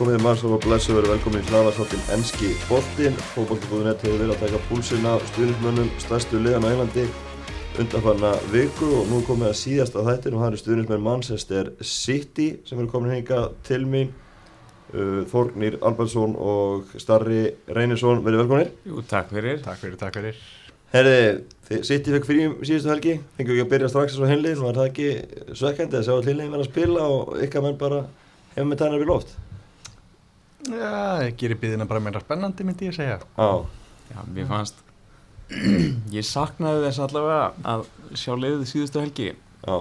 [0.00, 3.18] Komið maður og blessu verið velkomin í hlaðarsáttin Enski Bóltin.
[3.34, 7.02] Fókbóltibúðunett hefur verið að taka púlsinn af stuðnismönnum stærstu liðan á Englandi
[7.82, 12.46] undanfarna viku og nú komið að síðast á þættin og það eru stuðnismenn Manchester City
[12.64, 14.14] sem eru komin hinga til mín.
[14.94, 18.72] Uh, Þorgnir Albertsson og Starri Reynisson, verið velkominir.
[18.88, 19.60] Jú, takk fyrir.
[19.68, 20.40] Takk fyrir, takk fyrir.
[20.96, 21.20] Herði,
[21.84, 25.12] City fekk fyrir síðustu helgi, fengið ekki að byrja strax þessu hinliðin, var það ekki
[25.60, 28.02] svekkandi að sjá að hinliðin verða að spila og ykkar menn bara
[28.56, 29.38] hefur með tænar við loft?
[30.70, 33.18] Það gerir byðina bara meira spennandi myndi ég segja.
[33.36, 33.50] Já.
[34.10, 34.82] Já, mér fannst,
[36.18, 37.84] ég saknaði þess allavega að
[38.18, 39.32] sjá leiðið síðustu helgi.
[39.62, 39.76] Já,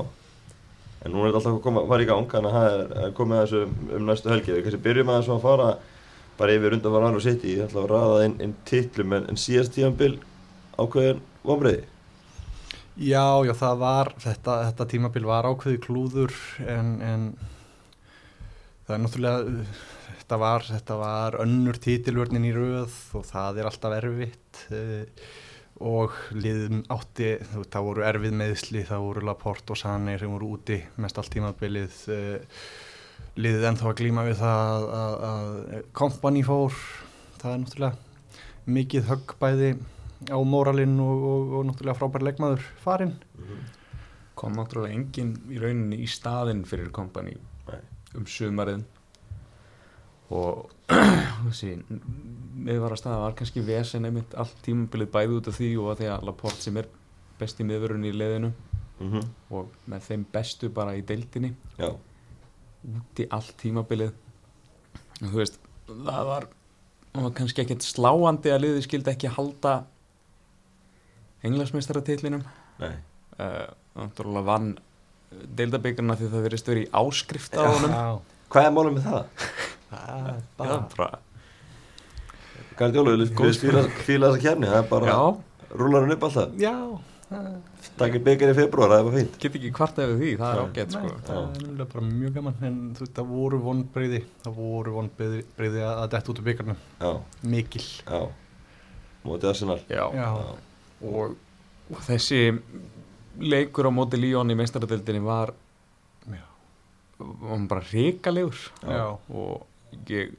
[1.02, 3.45] en nú er þetta alltaf koma, fara í gang, þannig að það er, komið að
[3.45, 4.53] þessu um, um næstu helgi.
[4.53, 5.70] Við kannski byrjum að þessu að fara
[6.39, 9.40] bara yfir undan var annar City, ég ætla að ræða inn, inn titlum, en, en
[9.40, 10.15] síðast tíðanbill
[10.79, 11.87] ákveðin vonbreiði?
[12.99, 16.35] Já, já, það var, þetta, þetta tímabil var ákveði klúður
[16.67, 17.26] en, en
[18.87, 19.63] það er náttúrulega,
[20.30, 25.24] þetta var, þetta var önnur títilvörnin í rauð og það er alltaf erfitt uh,
[25.90, 27.32] og liðum átti,
[27.72, 31.96] það voru erfið meðsli, það voru Laporte og Sané sem voru úti mest allt tímabilið,
[32.13, 32.60] uh,
[33.41, 36.77] liðið ennþá að glíma við það að, að kompani fór,
[37.41, 39.72] það er náttúrulega mikið höggbæði
[40.30, 43.18] á moralinn og, og, og náttúrulega frábær leikmaður farinn.
[43.34, 43.76] Mm -hmm.
[44.35, 47.34] kom náttúrulega enginn í rauninni í staðinn fyrir kompani
[48.13, 48.85] um sumarinn
[50.30, 50.70] og
[51.48, 51.76] þessi
[52.60, 56.10] miðvara staða var kannski vesen einmitt allt tímabilið bæði út af því og að því
[56.13, 56.90] að Laporte sem er
[57.40, 59.30] besti miðvörun í leðinu mm -hmm.
[59.55, 61.96] og með þeim bestu bara í deildinni Já.
[63.00, 64.12] út í allt tímabilið
[65.22, 66.47] og þú veist það var,
[67.13, 69.84] var kannski ekkert sláandi að liði skildi ekki halda
[71.44, 72.44] englansmeistaratitlinum
[73.96, 74.78] Náttúrulega uh, vann
[75.56, 79.25] deildabíkarna því það verið stöður í áskrift á honum Hvað er málum með það?
[79.91, 81.09] það er bara
[82.79, 83.31] Hvað djóluður?
[84.07, 85.16] Fíla þessa kjærni, það er bara
[85.75, 86.53] rúlar hann upp alltaf.
[86.59, 86.75] Já.
[88.00, 89.35] Takkir byggjar í februar, það er bara fínt.
[89.44, 91.11] Get ekki hvart eftir því, það er ágætt sko.
[91.27, 96.41] Það er bara mjög gaman en það voru vonbreyði það voru vonbreyði að detta út
[96.41, 96.79] af byggarnum
[97.53, 97.85] Mikil.
[98.07, 98.21] Já,
[99.27, 99.79] mótið Arsenal.
[99.91, 100.29] Já, Já.
[101.09, 101.35] Og,
[101.91, 102.41] og þessi
[103.39, 105.53] leikur á móti Líón í meistaradöldinni var
[107.19, 108.57] var bara reykalegur
[108.88, 109.66] og
[110.09, 110.35] ég,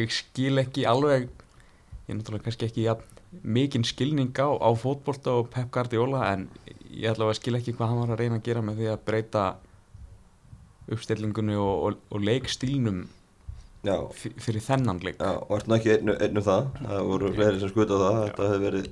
[0.00, 2.96] ég skil ekki alveg ég er náttúrulega kannski ekki ja,
[3.42, 6.48] mikinn skilning á, á fótbolta og Pep Guardiola en
[6.90, 9.46] ég að skil ekki hvað hann var að reyna að gera með því að breyta
[10.90, 13.04] uppstellingunni og, og, og leikstílnum
[13.80, 15.20] fyrir þennan leik.
[15.22, 16.66] Já, og ertu ekki einu, einu það?
[16.82, 18.18] Það voru fleiri sem skuta á það.
[18.26, 18.90] Þetta hefði verið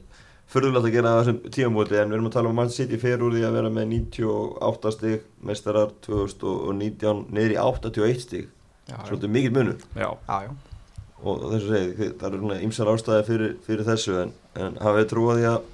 [0.49, 3.35] Förðulegt að gera þessum tíamóti en við erum að tala um Man City fyrir úr
[3.35, 8.47] því að vera með 98 stík, mestarar 2019 niður í 81 stík,
[8.89, 9.87] svolítið mikið munur.
[9.95, 10.53] Já, já, já.
[11.19, 15.41] Og þess að segja, það eru ímsar ástæði fyrir, fyrir þessu en, en hafið trúið
[15.41, 15.73] því að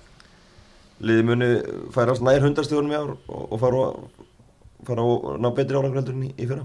[1.05, 1.51] liði muni
[1.93, 3.83] færast nær hundarstíðunum í ár og, og fara,
[4.89, 6.65] fara að ná betri árangröndurinn í, í fyrra?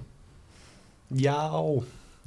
[1.19, 1.35] Já,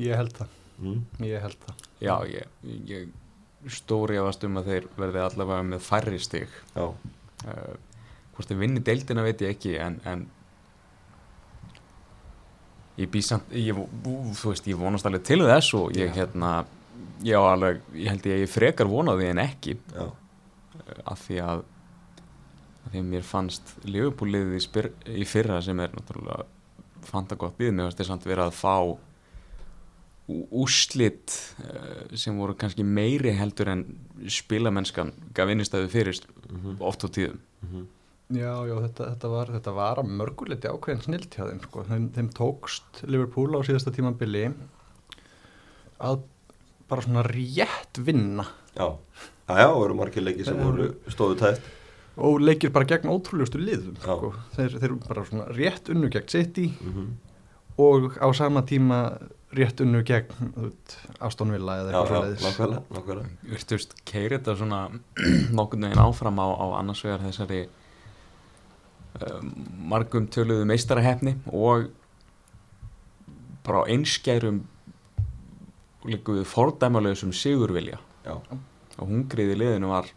[0.02, 0.60] ég held það.
[0.82, 1.02] Mm.
[1.24, 1.88] Ég held það.
[2.02, 2.62] Já, ég...
[2.90, 3.10] ég
[3.70, 6.94] stóri ávast um að þeir verði allavega með færri stig uh,
[8.34, 10.24] hvort þeir vinni deildina veit ég ekki en, en
[13.00, 16.14] ég bý samt ég, þú veist ég vonast alveg til þess og ég Já.
[16.22, 16.64] hérna
[17.24, 20.10] ég, alveg, ég held ég að ég frekar vonaði en ekki uh,
[21.04, 21.64] af því að
[22.82, 24.90] af því að mér fannst liðbúliðið í,
[25.22, 26.44] í fyrra sem er náttúrulega
[27.06, 28.76] fanta gott við mér fannst þess að vera að fá
[30.32, 31.34] úslitt
[31.66, 33.82] eh, sem voru kannski meiri heldur en
[34.30, 36.76] spilamennskan gaf innistæðu fyrir mm -hmm.
[36.80, 37.86] oft á tíðum mm -hmm.
[38.32, 41.84] Já, já, þetta, þetta var, þetta var að mörguleiti ákveðin snilt hjá þeim, sko.
[41.88, 44.46] þeim þeim tókst Liverpool á síðasta tímabili
[46.02, 46.22] að
[46.90, 51.68] bara svona rétt vinna Já, já, já, það voru margir leiki sem voru stóðu tætt
[52.22, 54.32] og leikir bara gegn ótrúlegustu liðum sko.
[54.56, 57.12] þeir, þeir bara svona rétt unnu gegn City mm -hmm.
[57.84, 59.18] og á sama tíma
[59.52, 60.72] rétt unnu gegn
[61.20, 63.28] Astonvilla eða eitthvað svolítið Nákvæmlega
[63.66, 64.80] Þú veist, keir þetta svona
[65.58, 67.68] nokkurnu einn áfram á, á annars vegar þessari
[69.92, 71.90] margum töluðu meistarahefni og
[73.66, 74.62] bara á einskjærum
[76.08, 78.34] líkuðu fordæmalöðsum sigurvilja Já.
[78.98, 80.08] og hungriði liðinu var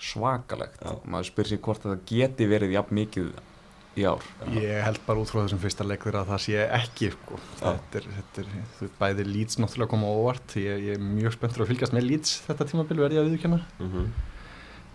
[0.00, 0.96] svakalegt Já.
[1.04, 3.32] maður spyr sér hvort það geti verið jafn mikið
[3.98, 4.24] í ár
[4.54, 7.38] Ég held bara út frá þessum fyrsta leikur að það sé ekki sko.
[7.58, 11.64] þetta er, þetta er, þú bæði Leeds náttúrulega koma óvart ég, ég er mjög spenntur
[11.64, 14.10] að fylgjast með Leeds þetta tímabil verði að viðkjöna mm -hmm.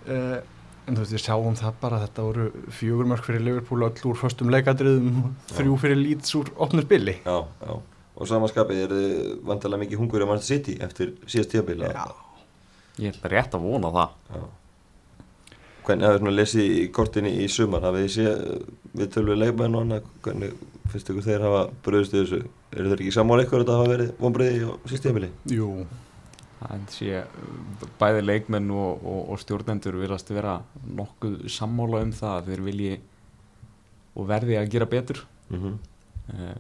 [0.07, 0.54] uh, eh,
[0.85, 2.45] en þú veist, ég sjáum það bara þetta voru
[2.79, 7.73] fjögurmörk fyrir Liverpool öll úr förstum leikadriðum, þrjú fyrir Leeds úr opnur billi Já, já,
[8.15, 9.15] og samanskapið er þið
[9.49, 12.05] vantilega mikið hungur í Manchester City eftir síðast tíabili Já,
[12.95, 14.13] Ég held að rétt að vona það.
[14.31, 14.43] Já.
[15.85, 18.45] Hvernig hafið svona lesið í kortinni í sumar, hafið þið séð
[18.95, 20.55] við tölvið leikmenn og annað, hvernig
[20.93, 22.39] finnst ykkur þeir hafa bröðust í þessu?
[22.71, 25.29] Eru þeir ekki sammála ykkur að þetta hafa verið vonbreiði á síðast tíabili?
[25.51, 25.67] jú,
[26.59, 27.23] Það sé
[27.99, 32.93] bæði leikmenn og, og, og stjórnendur viljast vera nokkuð sammála um það að þeir vilji
[34.15, 35.25] og verði að gera betur.
[35.49, 35.75] Mm -hmm.
[36.25, 36.55] Eh,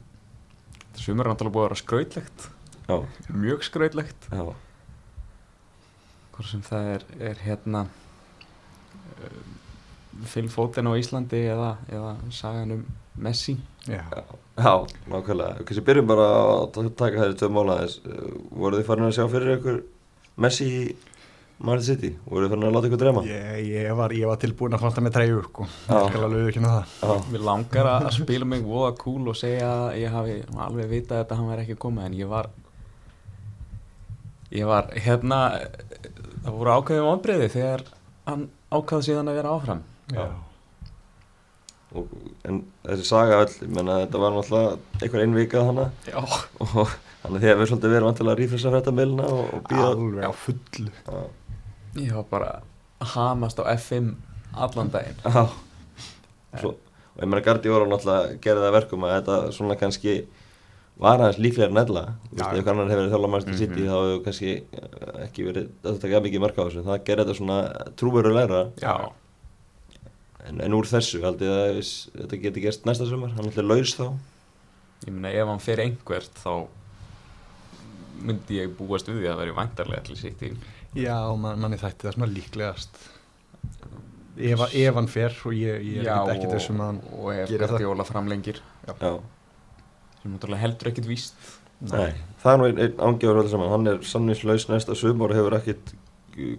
[0.95, 2.49] Sumar er náttúrulega búið að vera skrautlegt.
[2.87, 2.97] Já,
[3.33, 4.27] mjög skrautlegt.
[6.31, 7.87] Hvort sem það er, er hérna
[9.23, 9.54] uh,
[10.23, 12.85] Phil Foden á Íslandi eða, eða sagan um
[13.15, 13.55] Messi
[13.87, 14.03] já.
[14.57, 14.73] já,
[15.07, 15.63] nákvæmlega.
[15.63, 16.25] Kanski byrjum bara
[16.65, 18.01] að taka þeirri tvö mála þess.
[18.51, 19.77] Voru þið farin að sjá fyrir ykkur
[20.43, 20.81] Messi í
[21.63, 22.11] Manchester City?
[22.27, 23.23] Voru þið farin að láta ykkur drema?
[23.29, 25.69] Ég, ég, var, ég var tilbúin að fanta með treyju sko.
[27.31, 30.37] Mér langar að spila mig voða cool og segja að ég hafi
[30.67, 32.51] alveg vitað þetta að hann væri ekki koma en ég var
[34.55, 35.41] ég var hérna
[36.43, 37.87] það voru ákveðum ábreyði þegar
[38.27, 39.85] hann ákvaði síðan að vera áfram.
[41.95, 42.13] Og,
[42.49, 46.93] en þessi saga öll, ég menna þetta var náttúrulega einhver einvikað hana Já, og
[47.23, 49.89] þannig að þið hefur svolítið verið vantilega að rífresa fréttamilna og, og býða
[50.27, 50.91] á fullu.
[51.05, 51.21] Já,
[52.05, 52.51] ég var bara
[53.15, 54.11] hamast á F5
[54.55, 55.21] allan daginn.
[56.59, 60.17] Svo, og ég menna Guardiola náttúrulega gerði það að verkum að þetta svona kannski
[60.95, 61.75] var aðeins líklega en
[62.31, 62.45] veist, Já.
[62.55, 63.89] ef annar hefur þjálfa Manchester City Mhm.
[63.89, 64.51] þá hefur kannski
[65.25, 66.83] ekki verið að taka mikið marka á þessu.
[66.87, 67.57] Það gerir þetta svona
[67.99, 68.95] trúverulegra Já,
[70.49, 73.33] en, en úr þessu haldið að viss- þetta geti gerst næsta sumar?
[73.35, 74.05] Hann er alltaf laus þá?
[75.05, 76.53] Ég meina ef hann fer einhvert þá
[78.25, 80.53] myndi ég búast við því að vera væntarlega til sitt í.
[80.95, 83.01] Já, man, manni þætti það svona líklegast.
[84.35, 87.51] Ef, ef hann fer og ég, ég er ekkert ekki þessum að hann og ef.
[87.59, 88.61] Guardiola framlengir.
[88.87, 89.11] Já,
[90.21, 91.35] sem náttúrulega heldur ekkert víst.
[91.85, 95.37] Nei, það er nú einn, einn ángjafur öllu saman, hann er samningslaus næsta sumar og
[95.39, 95.91] hefur ekkit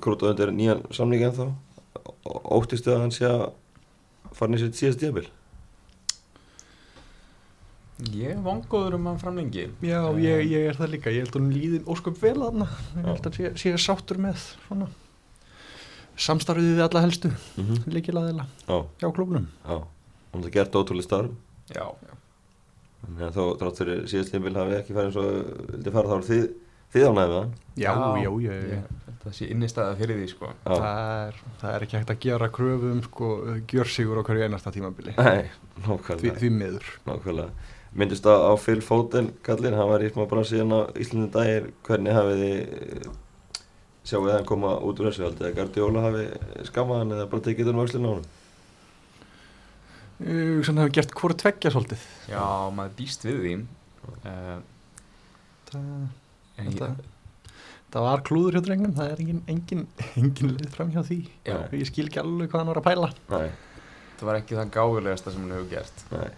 [0.05, 1.47] krútað undir nýjan samning en þá
[2.56, 3.47] óttistu að hann sé að
[4.37, 5.27] fara í sitt síðast djabil
[8.12, 9.62] Ég er vongóður um að hann framlengi.
[9.81, 13.06] Já, ég, ég er það líka, ég held að hún líðin ósköp vel aðna, ég
[13.06, 13.09] Já.
[13.09, 14.88] held að sé, sé sáttur með svona
[16.27, 17.88] samstarfið við alla helstu, mm -hmm.
[17.97, 19.49] líkilaðila Já, hjá klubnum.
[19.65, 19.79] já,
[20.33, 21.31] hann hefði gert ótrúlega starf
[21.73, 21.87] Já,
[23.06, 25.27] Þannig að þó þrátt fyrir síðast tímabil hafi ekki farið eins og
[25.73, 26.47] vildi fara þá er þið,
[26.94, 27.53] þið með hann?
[27.77, 27.91] Já,
[28.23, 28.94] já, ég, ég,
[29.27, 30.49] Það sé innistæða fyrir því sko.
[30.55, 33.31] Já, það, er, það er ekki hægt að gera kröfu um sko,
[33.73, 36.37] gjörsigur á hverju einasta tímabili, nei, því, nákvæmlega.
[36.38, 36.91] Því miður.
[37.09, 37.73] Nákvæmlega.
[37.97, 42.15] Myndist á, á Phil Foden kallinn, hann var í smá bransiðan á Íslandin dagir hvernig
[42.15, 43.09] hafið þið
[44.06, 45.27] sjáuð hann koma út úr þessu?
[45.27, 46.27] Haldið að Guardiola hafi
[46.71, 48.27] skammað hann eða bara tekið hann vöxlinn á hann
[50.17, 52.05] Uh, Svona hefur gert hvort tveggja svolítið.
[52.31, 52.41] Já,
[52.73, 53.50] maður býst við því.
[54.25, 54.62] Uh,
[56.56, 56.91] Þetta,
[57.93, 59.87] það var klúður hjá drengnum, það er engin, engin,
[60.23, 61.20] engin leið fram hjá því.
[61.47, 61.56] Já.
[61.76, 63.12] Ég skil ekki alveg hvað hann var að pæla.
[63.32, 63.49] Nei,
[64.17, 66.31] það var ekki það gáfulegasta sem hann hefur gert nei,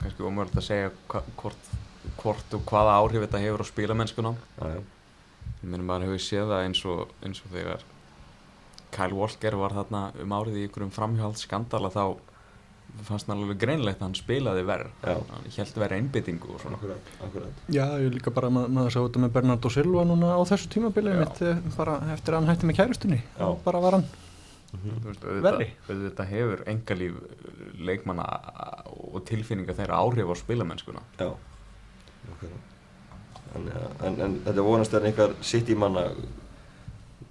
[0.00, 0.90] kannski ómögulegt að segja
[1.38, 1.70] hvort,
[2.18, 4.80] hvort og hvaða áhrif þetta hefur á spilamennskuna já, já,
[5.62, 7.86] ég meina maður hefur séð það eins og, eins og þegar
[8.92, 12.04] Kyle Walker var þarna um árið í ykkurum framhjáld skandala þá
[13.06, 17.12] fannst hann alveg greinlegt að hann spilaði verð hann held verð einbyttingu og svona akkurat,
[17.26, 20.72] akkurat Já, ég líka bara, ma maður sá þetta með Bernardo Silva núna á þessu
[20.72, 23.20] tímabili, mitt, eh, bara eftir að hann hætti með kærustunni.
[23.38, 23.46] Já.
[23.64, 24.04] Bara var hann.
[24.72, 25.70] auðvitað, Verri.
[25.88, 27.16] auðvitað hefur engalíf
[27.76, 28.26] leikmanna
[29.12, 31.28] og tilfinninga þeirra áhrif á spilamennskuna Já,
[32.32, 32.70] akkurat
[33.56, 33.68] en,
[34.06, 36.06] en, en þetta vonast er einhver sitt í manna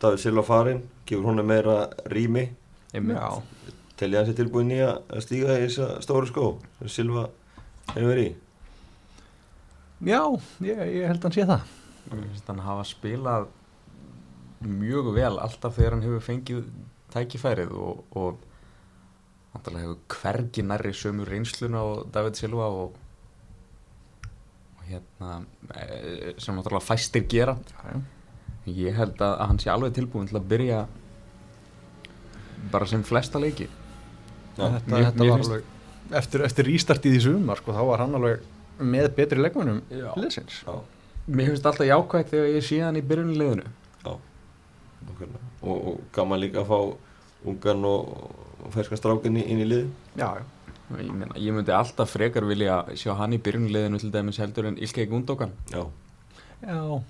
[0.02, 2.48] David Silva farinn, gefur honum meira rými.
[2.94, 3.42] Já.
[4.02, 6.48] Telja hann sér tilbúin í að stíga í þessa stóru skó
[6.80, 7.28] sem Silva
[7.94, 8.38] hefur verið í
[10.02, 10.22] Já,
[10.66, 11.66] ég, ég held að hann sé það.
[12.10, 13.44] Finnst hann hafa spilað
[14.66, 16.64] mjög vel alltaf þegar hann hefur fengið
[17.14, 18.42] tækifærið og, og
[19.54, 22.98] náttúrulega hefur hvergi nærri sömu reynsluna á David Silva og,
[24.78, 25.42] og hérna
[25.76, 28.02] eh, sem náttúrulega fæstir gera Já, já.
[28.72, 30.82] ég held að, að hann sé alveg tilbúin til að byrja
[32.74, 33.70] bara sem flesta leiki
[34.76, 35.64] þetta, mér- þetta mér var alveg,
[36.22, 38.40] eftir, eftir rístartið í sumar, sko, þá var hann alveg
[38.82, 40.62] með betri liðsins.
[40.66, 40.74] já,
[41.28, 43.64] mér finnst alltaf jákvægt þegar ég sé hann í byrjunliðinu
[44.06, 44.14] já
[45.08, 45.46] nákvæmlega.
[45.62, 46.80] og, og gaman líka að fá
[47.46, 48.32] ungan og,
[48.66, 49.88] og ferskan strákin í- inn í lið
[50.18, 50.44] Já, já.
[51.00, 54.78] ég, meina, ég myndi alltaf frekar vilja sjá hann í byrjunliðinu til dæmis heldur en
[54.78, 55.54] Ilkei Gundogan.
[55.72, 55.86] Já,
[56.62, 57.02] Já,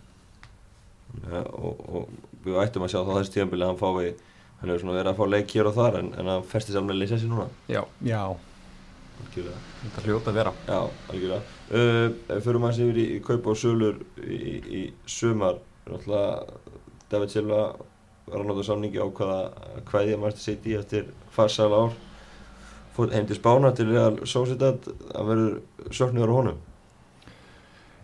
[1.28, 2.10] ja, og, og
[2.46, 4.14] við ættum að sjá þá þessi tíðanbili að hann fái
[4.62, 7.02] hann hefur svona verið að fá leik hér og þar en, en hann festi samlega
[7.02, 8.22] lýsa sér núna já, já.
[9.22, 10.80] algjörlega þetta hljóta að vera Já,
[11.12, 11.42] algjörlega.
[11.72, 16.62] Uh, fyrir maður yfir í, í kaup og sölur í, í sumar, náttúrulega
[17.12, 17.62] David Silva
[18.28, 19.40] var að nota samningi á hvaða
[19.90, 21.96] hvaðið maður sitt í eftir farsal ár.
[22.96, 26.60] Fótt heim til Spána til Real Sociedad, það verður söknuður á honum.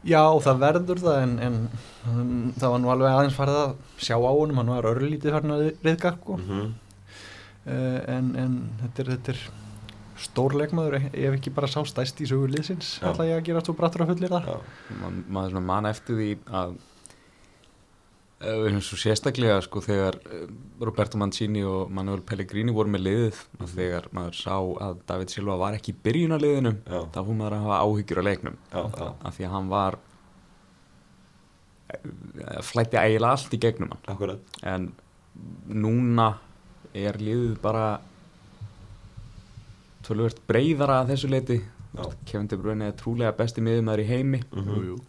[0.05, 1.55] Já, það verður það en, en
[2.07, 5.55] um, það var nú alveg aðeins farið að sjá á honum, hann var örlítið farin
[5.55, 6.37] að riðga sko.
[6.37, 6.75] Mm -hmm.
[7.65, 9.41] uh, en, en þetta er, þetta er
[10.17, 14.01] stórleikmaður ef ekki bara sá stæst í sögur liðsins ætla ég að gera svo brattur
[14.01, 14.55] að fullir það Já,
[15.01, 16.29] Ma, maður svona man eftir því
[16.61, 16.77] að
[18.41, 20.44] eh, við erum svo sérstaklega sko þegar eh,
[20.84, 24.56] Roberto Mancini og Manuel Pellegrini voru með liðið og þegar maður sá
[24.88, 28.60] að David Silva var ekki í byrjunarliðinu þá fór maður að hafa áhyggjur á leiknum.
[28.72, 30.00] Já, já, af því að hann var
[31.94, 34.06] eh, flætti eiginlega allt í gegnum hann.
[34.15, 34.60] Akkurat.
[34.63, 34.91] en
[35.70, 36.32] núna
[36.98, 37.88] er liðið bara
[40.08, 41.58] tölvöld breyðara að þessu leiti.
[42.29, 44.41] Kevin De Bruyne er trúlega besti miðumæður í heimi.
[44.51, 45.00] Mm -hmm.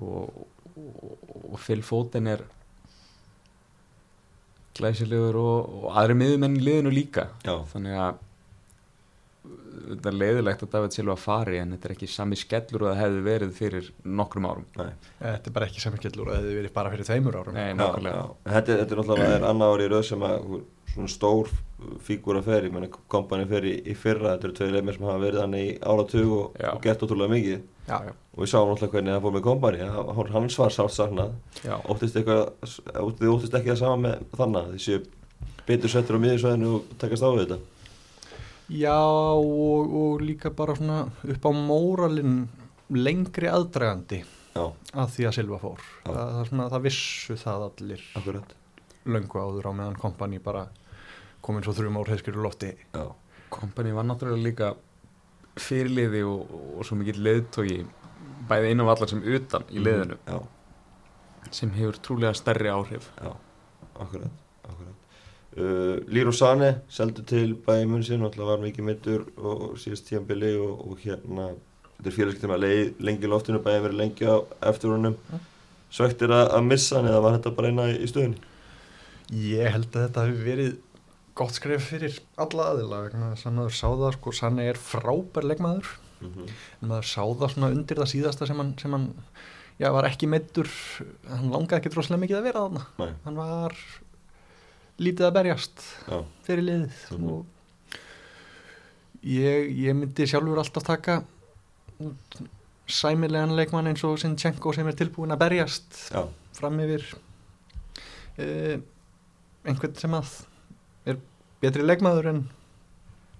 [0.00, 2.42] og, og, Phil Foden er
[4.78, 7.26] glæsilegur og, og aðri miðumenn í liðinu líka.
[7.44, 8.20] Já, þannig að
[9.82, 13.00] þetta er leiðilegt að David Silva fari en þetta er ekki sami skellur og það
[13.02, 13.88] hefði verið fyrir
[14.20, 14.66] nokkrum árum.
[14.78, 14.92] Nei.
[15.20, 17.56] Þetta er bara ekki samkellur og það hefði verið bara fyrir þeimur árum.
[17.58, 18.22] Nei, Já, nákvæmlega.
[18.22, 18.52] já.
[18.54, 20.46] Þetta, þetta er náttúrulega er annar ári í rauð sem að
[20.92, 21.50] svona stór
[22.06, 25.22] fígúra fer, ég menna kompani fer í, í fyrra, þetta eru tveir leimir sem hafa
[25.22, 27.64] verið þannig í áratug og, og gert ótrúlega mikið.
[27.88, 29.88] Já, já, og við sáum náttúrulega hvernig það fór með kompani
[30.36, 31.34] hans var sátt saknað.
[31.66, 31.74] Já.
[31.90, 32.44] óttist eitthvað,
[33.18, 35.02] þið óttist ekki það sama með þannig, þið séu
[35.66, 37.58] betur settur á miðjusvæðinu og takast á við þetta?
[38.72, 41.02] Já og, og líka bara svona
[41.34, 42.38] upp á móralinn
[42.92, 44.22] lengri aðdragandi
[44.52, 45.84] Já, að því að Silva fór.
[46.04, 48.02] Það, það, svona, það vissu það allir.
[48.20, 48.58] Akkurat
[49.06, 50.68] löngu áður á meðan kompani bara
[51.42, 52.72] komin svo þrjum ár heiskir í lofti.
[52.94, 53.04] Já,
[53.52, 54.68] Kompany var náttúrulega líka
[55.60, 57.82] fyrirliði og, og svo mikill leiðtógi
[58.48, 60.16] bæði inn á vallar sem utan í liðinu.
[60.24, 60.38] Já,
[61.50, 63.10] sem hefur trúlega stærri áhrif.
[63.18, 63.34] Já,
[64.00, 65.18] akkurat, akkurat.
[65.52, 70.54] Uh, Lýru Sane seldu til bæði mun sín, náttúrulega var mikið mittur og síðast tíambili
[70.56, 71.50] og, og hérna,
[71.98, 74.36] þetta er félagskiptum að leið lengi í loftinu, bæði verið lengi á
[74.72, 75.18] eftir honum.
[75.92, 78.51] Svektir að, að missa hann eða var þetta bara eina í, í stöðunni?
[79.32, 80.72] Ég held að þetta hefur verið
[81.38, 83.14] gott skref fyrir alla aðila að
[83.48, 85.88] maður sá það sko, Sanni er frábær leikmaður.
[86.22, 86.50] Mm -hmm.
[86.82, 89.08] en maður sá það svona undir það síðasta sem hann, sem hann
[89.80, 90.68] já, var ekki meittur
[91.28, 92.84] hann langaði ekki droslega mikið að vera þarna.
[92.98, 93.74] Nei, hann var
[95.02, 97.28] lítið að berjast já, fyrir liðið Mhm.
[97.32, 97.46] og
[99.24, 101.22] ég, ég myndi sjálfur alltaf taka
[102.86, 106.22] sæmilegan leikmann eins og Sinchenko sem er tilbúin að berjast já,
[106.52, 107.04] fram yfir
[108.38, 108.78] uh,
[109.68, 110.34] einhvern sem að
[111.08, 111.18] er
[111.62, 112.44] betri leikmaður en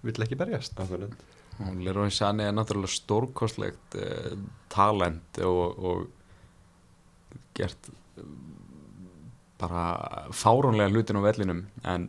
[0.07, 0.79] vill ekki berjast
[1.83, 4.33] Leroy Sané er náttúrulega stórkostlegt uh,
[4.73, 6.09] talent og, og
[7.55, 8.25] gert eh,
[9.61, 9.85] bara
[10.35, 12.09] fáránlega hlutin á vellinum en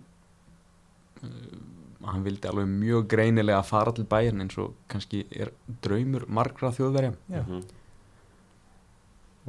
[1.21, 5.53] uh, hann vildi alveg mjög greinilega fara til bæinn eins og kannski er
[5.83, 7.43] draumur margra þjóðverja Já.
[7.43, 7.63] Mhm.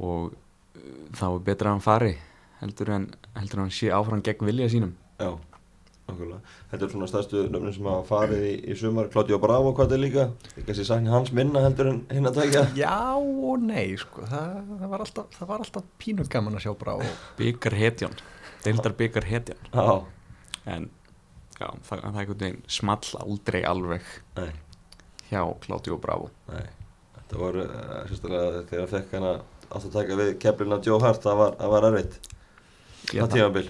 [0.05, 2.15] og uh, þá er betra að hann fari
[2.61, 5.31] heldur en, heldur hann sé áfram gegn vilja sínum Já,
[6.09, 6.41] okkurlega.
[6.71, 9.07] Þetta er svona stærstu nöfnum sem hafa farið í, í sumar.
[9.13, 10.25] Claudio Bravo, hvað þetta er líka?
[10.57, 12.65] Ég kannski sakni hans minna heldur en hinn að tækja.
[12.83, 16.73] Já og nei sko, það, það, var alltaf, það var alltaf pínu gaman að sjá
[16.75, 17.07] og
[17.39, 18.19] byggar hetjan,
[18.65, 19.97] deildar byggar hetjan Já,
[20.75, 20.89] en
[21.55, 24.07] já, það, það er einhvern veginn small aldrei alveg
[24.39, 24.49] nei,
[25.29, 26.65] hjá Claudio Bravo nei.
[27.15, 29.35] Þetta var, uh, sérstaklega þegar hann fekk hana
[29.65, 31.55] átt að taka við keflina Joe Hart, það var,
[33.09, 33.25] það var.
[33.25, 33.67] Ég Það tímabil.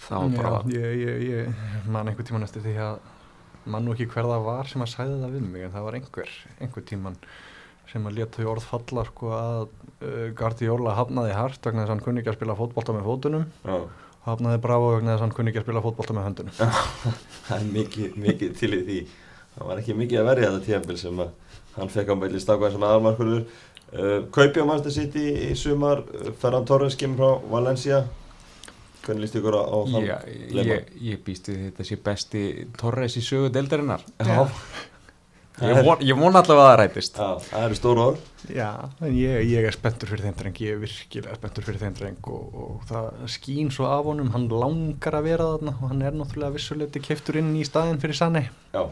[0.00, 2.98] þá bara Já, ég, ég, ég man einhver tíman eftir því að
[3.70, 5.96] man nú ekki hver það var sem að sæði það við mig en það var
[5.98, 6.30] einhver,
[6.64, 7.16] einhver tíman
[7.90, 11.94] sem að leta þau orð falla sko að uh, Guardiola hafnaði hart vegna þess að
[11.96, 13.76] hann kunni ekki að spila fótbolta með fótunum Já,
[14.28, 16.54] hafnaði bravo vegna þess að hann kunni ekki að spila fótbolta með höndunum
[17.50, 18.98] það er mikið, mikið til í því.
[19.56, 21.32] Það var ekki mikið að verja þetta tímabil sem að
[21.76, 23.42] hann fekk á meðli stakvað sem aðalmarkurður.
[23.90, 28.04] Uh, Kaupi á Manchester City í sumar, uh, Ferran Torres kemur frá Valencia.
[29.04, 30.68] Hvernig líst ykkur á, leikmann?
[30.68, 32.44] ég, ég býst við þetta sé besti
[32.80, 34.04] Torres í sögu deildarinnar.
[34.20, 34.42] Já,
[35.64, 37.20] ég, von, ég von allavega að það rætist.
[37.20, 38.30] Já, það eru stóru orð.
[38.48, 38.68] Já,
[39.04, 42.28] en ég, ég er spenntur fyrir þeim dreng ég er virkilega spenntur fyrir þeim dreng
[42.32, 46.16] og, og það skín svo af honum hann langar að vera þarna og hann er
[46.16, 48.86] náttúrulega vissuleiti keiftur inn í staðin fyrir sanni Já,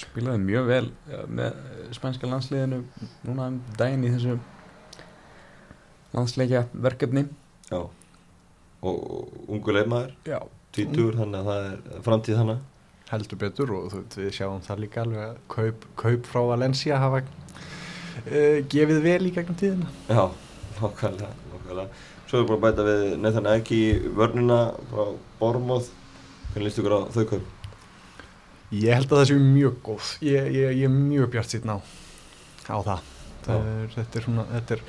[0.00, 1.60] spilaði mjög vel ja, með
[1.98, 2.80] spænska landsliðinu
[3.28, 4.38] núna um daginn í þessu
[6.16, 7.26] landsleikja verkefni
[7.68, 7.80] já.
[8.80, 10.38] Og, ungu leifmaður, Já,
[10.72, 11.66] tvítur, þannig að það
[11.98, 12.60] er framtíð þannig.
[13.10, 17.20] heldur betur og þú, við sjáum það líka alveg að kaup, kaup frá Valencia hafa
[17.24, 20.22] uh, gefið vel í gegnum tíðina Já,
[20.80, 22.02] nokkvæmlega, nokkvæmlega.
[22.30, 24.58] Svo erum við búin að bæta við Nathan Eki í vörnina
[24.92, 25.08] frá
[25.40, 25.88] Bormóð.
[26.52, 27.48] Hvernig líst ykkur á þau kaup?
[28.70, 31.78] Ég held að það séu mjög góð ég, ég, ég er mjög bjart síðan á
[32.70, 33.00] á það,
[33.42, 34.82] það er, þetta er svona þetta er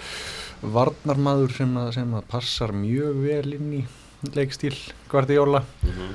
[0.61, 3.81] varnarmaður sem að, sem að passar mjög vel inn í
[4.35, 4.75] leikstíl
[5.09, 6.11] Guardiola Mm -hmm.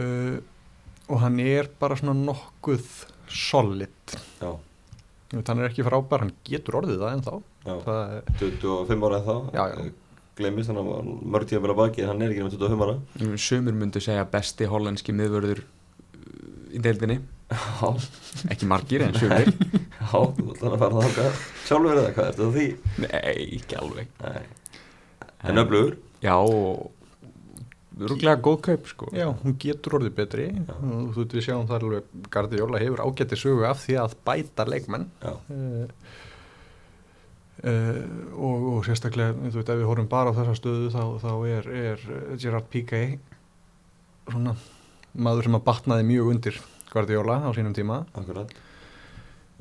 [0.00, 0.38] uh,
[1.08, 2.84] og hann er bara svona nokkuð
[3.28, 4.52] solid Já,
[5.48, 7.12] hann er ekki frábær, hann getur orðið það
[7.84, 9.34] það er, 25 ára en þá.
[9.54, 9.90] Já, já.
[10.36, 13.36] Gleimist hann var mörg tíma vel á baki en hann er ekki með 25 ára.
[13.36, 17.20] Sumur myndu segja besti hollenski miðvörður uh, í deildinni
[17.52, 17.88] Já,
[18.50, 19.52] ekki margir en sumir
[20.02, 21.38] já, þú ætlar að fara það okkar.
[21.66, 22.66] Sjálfur eða hvað, ertu það því?
[23.04, 24.42] Nei, ekki alveg Nei.
[25.42, 25.96] En öflugur?
[26.22, 26.90] Já, og
[27.98, 31.86] rúglega góð kaup sko já, hún getur orðið betri og þú veit, við sjáum það
[31.86, 35.34] alveg Guardiola hefur ágætti sögu af því að bæta leikmenn uh,
[37.68, 38.00] uh,
[38.32, 41.70] og, og sérstaklega, þú veit, ef við horfum bara á þessa stöðu þá, þá er,
[41.82, 42.06] er
[42.40, 43.02] Gerard Piqué
[44.30, 44.56] svona
[45.12, 46.60] maður sem að batnaði mjög undir
[46.92, 48.52] Guardiola á sínum tíma akkurat.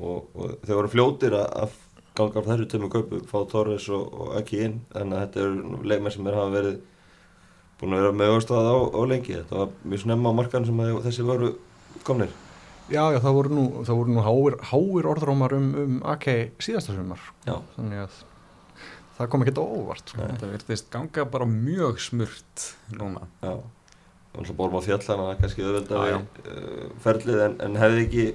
[0.02, 1.80] Og, og þeir voru fljótir að, að
[2.18, 4.80] ganga af þessu tömmu kaupu, fá Torres og, og ekki inn.
[4.94, 6.80] Þannig að þetta eru leikmenn sem er hafa verið
[7.82, 9.36] búin að vera með auðvastað á, á lengi.
[9.40, 11.52] Þetta var mjög snemma á markan sem þessi voru
[12.08, 12.34] komnir.
[12.92, 16.26] Já, já, það voru nú, það voru nú háir, háir orðrómar um, um AK
[16.60, 18.18] síðasta sumar Já, þannig að
[19.16, 20.26] það kom ekki óvart sko.
[20.26, 22.66] Þetta virtist ganga bara mjög smurt
[22.98, 23.54] núna já.
[24.32, 27.56] Þannig að bórum á fjall, þannig að það er kannski auðvitað Já, uh, ferlið en,
[27.68, 28.26] en hefði ekki,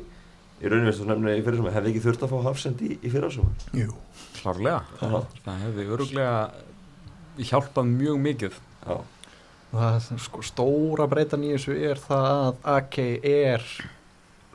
[0.61, 3.11] í rauninu veist þú nefnir í fyrirsumar, hefði ekki þurft að fá hafsend í, í
[3.13, 3.67] fyrirsumar?
[3.77, 3.91] Jú.
[4.39, 5.21] Klárlega, Já.
[5.45, 8.59] það hefði öruglega hjálpað mjög mikið.
[8.87, 8.97] Já,
[9.67, 12.99] Og það sko, stóra breytan í þessu er það að AK
[13.29, 13.65] er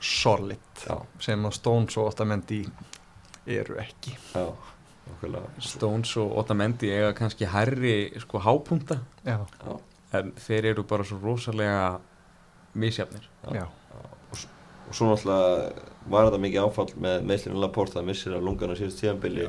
[0.01, 2.61] solid já, sem að Stones og Otamendi
[3.45, 4.15] eru ekki.
[4.33, 4.47] Já.
[5.61, 9.01] Stones og Otamendi eiga kannski hærri sko hápunta
[10.15, 11.99] en þeir eru bara svo rosalega
[12.79, 13.27] misjafnir.
[13.51, 13.67] Já,
[14.91, 18.99] og svo náttúrulega var þetta mikið áfall með meðslinu Laporte að missir að lungana síðust
[18.99, 19.45] tíðanbili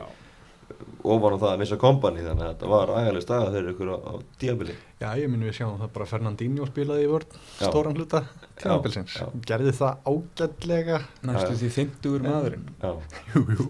[1.02, 3.96] ofan á það að missa kompani þannig að þetta var ægileg staða fyrir ykkur á,
[3.98, 4.76] á tíðanbili.
[5.02, 7.66] já, ég minn við sjáum það bara Fernandinho spilaði í vörn Já.
[7.66, 8.22] stóran hluta
[8.62, 9.26] tímabilsins já.
[9.50, 12.92] gerði það ágætlega næstu því 50 maðurinn Já,
[13.34, 13.68] jú, jú.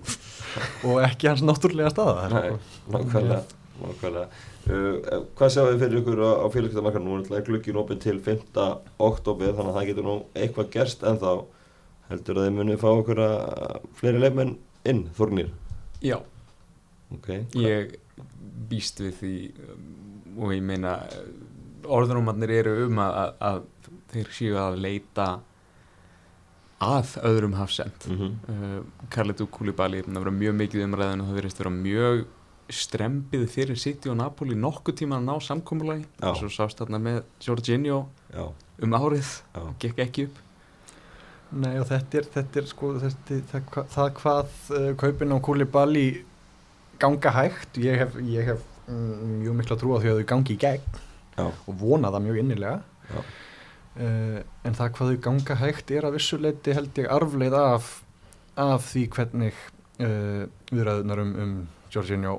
[0.93, 2.61] og ekki hans náttúrulega staða nei,
[2.93, 3.41] nákvæmlega,
[3.81, 4.29] nákvæmlega.
[4.63, 7.25] Uh, hvað sjáum við fyrir ykkur á, á félagsgetamarkanum?
[7.25, 8.69] Nú er glukkin opið til 5.
[9.03, 11.33] oktober þannig að það getur nú eitthvað gerst en þá
[12.13, 14.55] heldur að þið munið fá okkur að fleiri leifmenn
[14.89, 15.51] inn, Þorgnir.
[16.03, 16.19] Já,
[17.13, 17.97] Ok, ég
[18.71, 19.37] býst við því
[19.69, 19.87] um,
[20.43, 20.97] og ég meina
[21.83, 25.27] orðunumarnir eru um að, að, að þeir séu að leita
[26.83, 28.39] að öðrum hafsend mm -hmm.
[28.53, 32.25] uh, Karletu Kúlibali það verður mjög mikið umræðin og það verðist vera mjög
[32.73, 36.31] strempið fyrir City og Napoli nokkuð tíma að ná samkomulagi Já.
[36.31, 38.47] og svo sást þarna með Jorginho já,
[38.83, 39.43] um árið
[39.83, 40.41] gekk ekki upp
[41.53, 46.07] Nei og þetta er, þetta er sko þetta, það, það, hvað uh, kaupin á Koulibaly
[47.03, 50.55] ganga hægt ég hef, ég hef mm, mjög mikla trú á því að þau gangi
[50.55, 50.87] í gegn
[51.37, 52.79] já, og vona það mjög innilega
[53.11, 53.19] Já.
[53.19, 57.91] uh, en það hvað þau ganga hægt er að vissuleiti held ég arfleið af,
[58.65, 59.61] af því hvernig
[60.01, 61.55] uh, viðræðunar um, um
[61.93, 62.39] Jorginho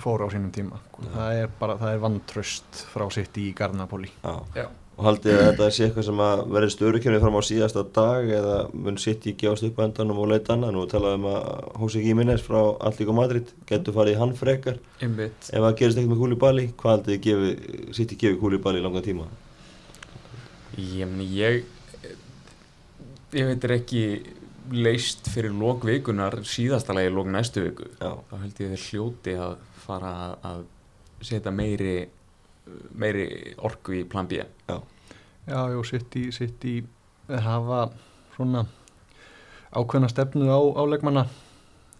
[0.00, 1.08] fóru á sínum tíma Já.
[1.14, 4.68] það er bara, það er vantraust frá sitt í Garnapoli já.
[5.00, 8.56] Og haldið að þetta sé eitthvað sem að verði störukjörni fram á síðasta dag eða
[8.76, 10.74] mun sitt í gefast upp á endanum og leita annað.
[10.76, 11.46] Nú talaðum að
[11.80, 16.12] Hósi Gíminez frá Allík Madrid getur farið í hann frekar einmitt ef það gerist eitthvað
[16.12, 16.66] með Kúlibali.
[16.76, 19.24] Hvað haldið sitt í gefi Kúlibali í langan tíma?
[20.76, 21.64] ég, ég
[23.32, 24.04] ég veit ekki
[24.70, 29.34] leist fyrir lók vikunar síðasta lagi lók næstu viku Já, þá held ég þeir hljóti
[29.38, 30.60] að fara að- að
[31.26, 31.94] setja meiri
[32.94, 34.76] meiri orku í plan B Já,
[35.46, 36.80] já, sitt í, sitt í
[37.30, 37.88] hafa
[38.36, 38.66] svona
[39.70, 41.26] ákveðna stefnu á, á leikmanna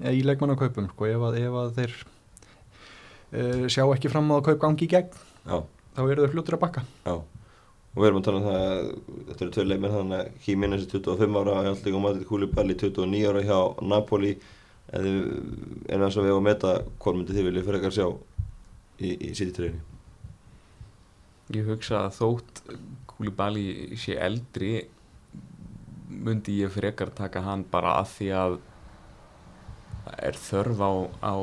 [0.00, 4.46] eða í leikmannakaupum sko, ef, að, ef að þeir uh, sjá ekki fram á að
[4.50, 5.10] kaup gangi í gegn
[5.46, 5.58] já,
[5.96, 7.14] þá eru þeir fljóttir að bakka já.
[7.90, 8.88] Og við erum að tala um það að
[9.28, 13.22] þetta eru tveir leikmenn þannig að Gíminez er 25 ára hjá Allík Madrid, Kúlibali 29
[13.26, 14.30] ára hjá Napoli.
[14.94, 18.06] En eins og við hefum að meta hvort myndið þið viljið frekar sjá
[19.02, 19.82] í, í treyni?
[21.56, 22.62] Ég hugsa að þótt
[23.10, 24.86] Kúlibali sé eldri
[26.10, 28.56] myndi ég frekar taka hann bara að því að
[30.04, 31.34] það er þörf á, á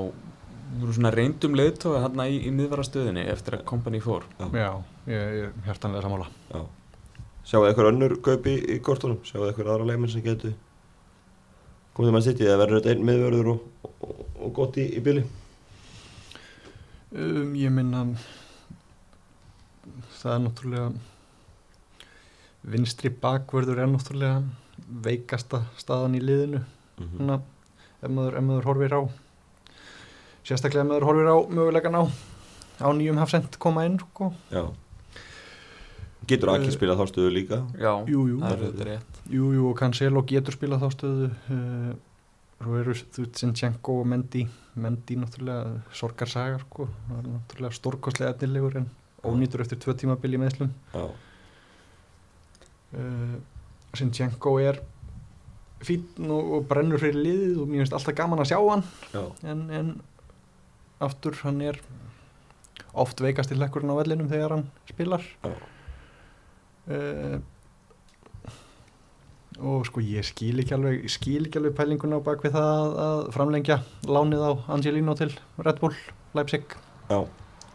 [0.92, 4.72] svona reyndum leiðtói hann í, í miðvarastöðinni eftir að kompani fór Já,
[5.08, 6.66] ég, ég hjartanlega samála Já.
[7.48, 9.20] Sjáu þið eitthvað önnur kaup í, í kortunum?
[9.24, 10.56] Sjáu þið eitthvað aðra leikmenn sem getur
[11.96, 15.24] komið mann sitt eða verður þetta einn miðvörður og, og, og gott í, í bíli?
[17.16, 18.04] Um, ég minna
[20.22, 20.88] það er náttúrulega
[22.68, 24.42] vinstri bakvörður er náttúrulega
[25.08, 26.64] veikasta staðan í liðinu
[26.98, 27.36] Mm svona,
[28.02, 29.02] ef maður, ef maður horfir á
[30.48, 32.04] sérstaklega ef maður horfir á mögulegan á
[32.82, 34.32] á nýjum hafsend koma inn sko.
[34.50, 34.64] Já.
[36.28, 37.60] Getur Aki Eh, spilað þá stöðu líka?
[37.78, 41.30] Já, jú, jú, það er þetta rétt jú, jú og Cancelo getur spilað þá stöðu
[41.30, 41.94] uh,
[42.58, 46.90] svo eru þú veist Sinchenko og Mendy Mendy náttúrulega sorgarsagar sko.
[47.14, 48.90] er náttúrulega stórkostlega efnilegur en
[49.28, 50.72] ónýtur eftir tvö tímabil í meðslum
[52.96, 53.38] uh,
[53.98, 54.82] Sinchenko er
[55.86, 58.84] fín og, og brennur fyrir liðið og mér finnst alltaf gaman að sjá hann.
[59.46, 59.92] En, en
[61.04, 61.80] aftur hann er
[62.98, 65.26] oft veikast til lekkurinn á vellinum þegar hann spilar.
[66.88, 67.38] Uh,
[69.58, 73.22] og sko ég skil ekki alveg skil ekki alveg pælinguna á bakvið það að, að
[73.34, 75.98] framlengja lánið á Angelino til Red Bull,
[76.38, 76.78] Leipzig.
[77.10, 77.20] Já.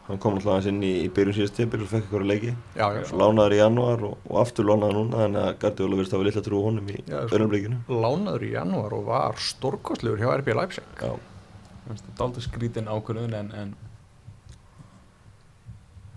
[0.09, 2.53] Hann kom alltaf aðeins inn í, í byrjun síðast tímpil og fekk eitthvað leiki.
[2.75, 6.19] já, já, Lánaður í janúar og, og aftur lánaður núna þannig að Guardiola verðist að
[6.19, 8.01] hafa litla trú á honum í Já, sko.
[8.03, 13.71] lánaður í janúar og var stórkostlegur hjá RB Leipzig er aldrei skrítin ákvörðun en, en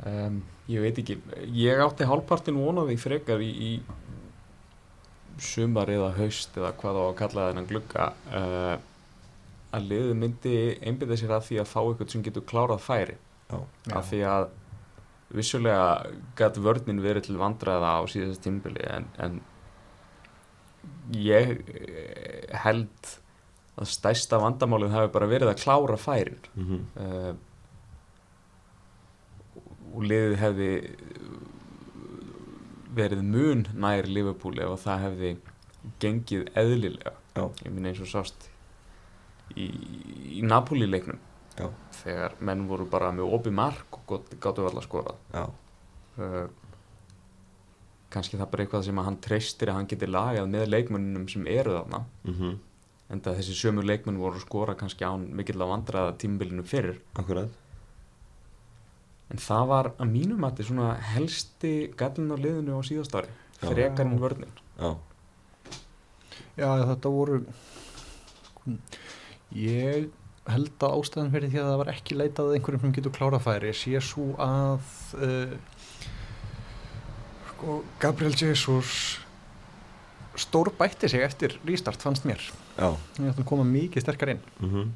[0.05, 1.19] um, ég veit ekki
[1.57, 3.71] ég átti hálfpartin vonaði frekar í, í
[5.41, 8.75] sumar eða haust eða hvað á að kalla þennan glugga uh,
[9.75, 10.55] að liðu myndi
[10.87, 13.17] einbyrða sér að því að fá eitthvað sem getur klárað færi.
[13.53, 14.47] Af því að
[15.35, 15.89] vissulega
[16.37, 19.39] gæti vörnin verið til vandræða á síðast tímbili en, en
[21.15, 23.15] ég eh, held
[23.75, 26.39] að stærsta vandamálið hafi bara verið að klára færin.
[26.55, 26.81] Mm -hmm.
[27.03, 27.33] uh,
[29.95, 30.69] og liðið hefði
[32.95, 35.37] verið mun nær Liverpool ef að það hefði
[35.99, 37.11] gengið eðlilega.
[37.35, 37.51] Já.
[37.65, 38.49] ég minn eins og sást
[39.55, 39.67] í,
[40.39, 41.19] í Napoli leiknum
[41.55, 41.69] Já.
[42.01, 45.45] þegar menn voru bara með opi mark og gátu allar skorað Já.
[46.19, 46.47] uh,
[48.11, 51.47] kannski það bara eitthvað sem að hann treystir að hann geti lagað með leikmönnum sem
[51.47, 52.55] eru þarna Mm
[53.13, 56.95] en það þessi sömu leikmenn voru að skora kannski án mikill að vandraða tímbilinu fyrir
[57.13, 57.51] Akkurat.
[59.29, 63.29] en það var að mínum að þetta svona helsti gallin á liðinu á síðast ári
[63.61, 63.67] Já.
[63.69, 64.89] frekar en vörnin Já.
[66.57, 67.43] Já, þetta voru
[69.53, 70.09] ég
[70.45, 73.39] held að ástæðan fyrir því að það var ekki leitað að einhverjum sem getur klára
[73.41, 75.55] færi sé svo að uh,
[77.51, 78.91] sko, Gabriel Jesus
[80.37, 82.43] stór bætti sig eftir restart fannst mér
[82.75, 82.91] Já.
[83.17, 84.93] ég ætti að koma mikið sterkar inn Mm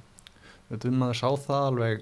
[0.69, 2.01] þetta um að sá það alveg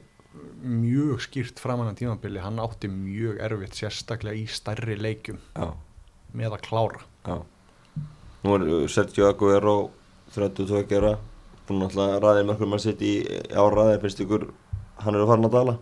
[0.67, 5.69] mjög skýrt framan að tímabili hann átti mjög erfitt sérstaklega í stærri leikjum Já.
[6.35, 7.37] með að klára Já.
[8.43, 9.77] Nú er uh, Sergio Aguero
[10.35, 11.15] 32 gera
[11.67, 13.13] búinn alltaf að ræðið mörgum að sitt í
[13.51, 14.47] áraðið finnst ykkur
[15.03, 15.77] hann eru farin að dala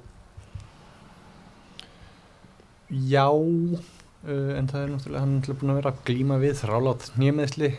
[2.95, 6.59] Já, uh, en það er náttúrulega, hann er náttúrulega búin að vera að glíma við
[6.59, 7.69] þrálátt nýjameðsli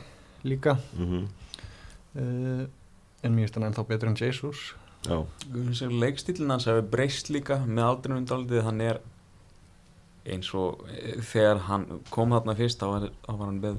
[0.47, 1.29] líka, mm -hmm.
[2.21, 2.65] uh,
[3.23, 4.75] en mér finnst hann ennþá betur en Jesus.
[5.07, 5.23] Já,
[5.91, 9.01] leikstílinn hans hefur breyst líka með aldrinum daldið hann er
[10.27, 13.77] eins og eh, þegar hann kom þarna fyrst þá var, hann með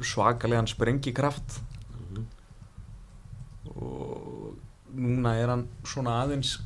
[0.00, 1.67] svakalegan sprengikraft Mhm.
[3.78, 4.56] Og
[4.94, 6.56] núna er hann svona aðeins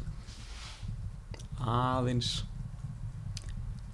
[1.62, 2.32] aðeins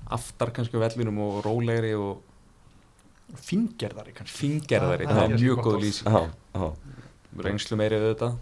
[0.08, 2.24] aftar kannski á vellinum og rólegri og
[3.44, 4.38] Fingerðari kannski.
[4.40, 6.06] fingerðari, Það- það er mjög góð lýsing.
[6.08, 6.76] Já, já,
[7.44, 8.38] reynslu meiri auðvitað.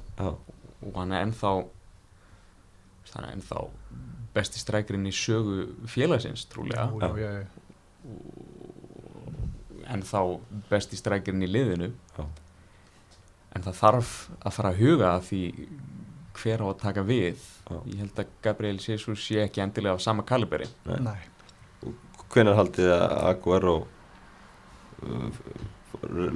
[0.87, 1.51] Og hann er ennþá
[3.17, 3.65] hann er ennþá
[4.35, 6.87] besti strækirinn í sögu félagsins trúlega.
[7.01, 7.47] Já, já, já,
[9.95, 10.21] ennþá
[10.71, 11.91] besti strækirinn í liðinu.
[12.19, 12.25] Já.
[13.57, 15.43] En það þarf að fara að huga að því
[16.37, 17.79] hver á að taka við Já.
[17.89, 20.69] ég held að Gabriel Jesus sé ekki endilega á sama kaliberi.
[22.27, 23.75] Hvenær haldið þið að Aguero
[25.07, 25.43] uh,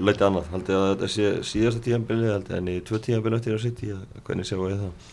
[0.01, 0.51] leiti annað?
[0.55, 3.83] Haldið þið að þetta sé síðasta tíðanbilið haldið en í tvö tíðanbilið eftir að sitt
[3.85, 3.95] í
[4.27, 5.09] hvernig séu við það?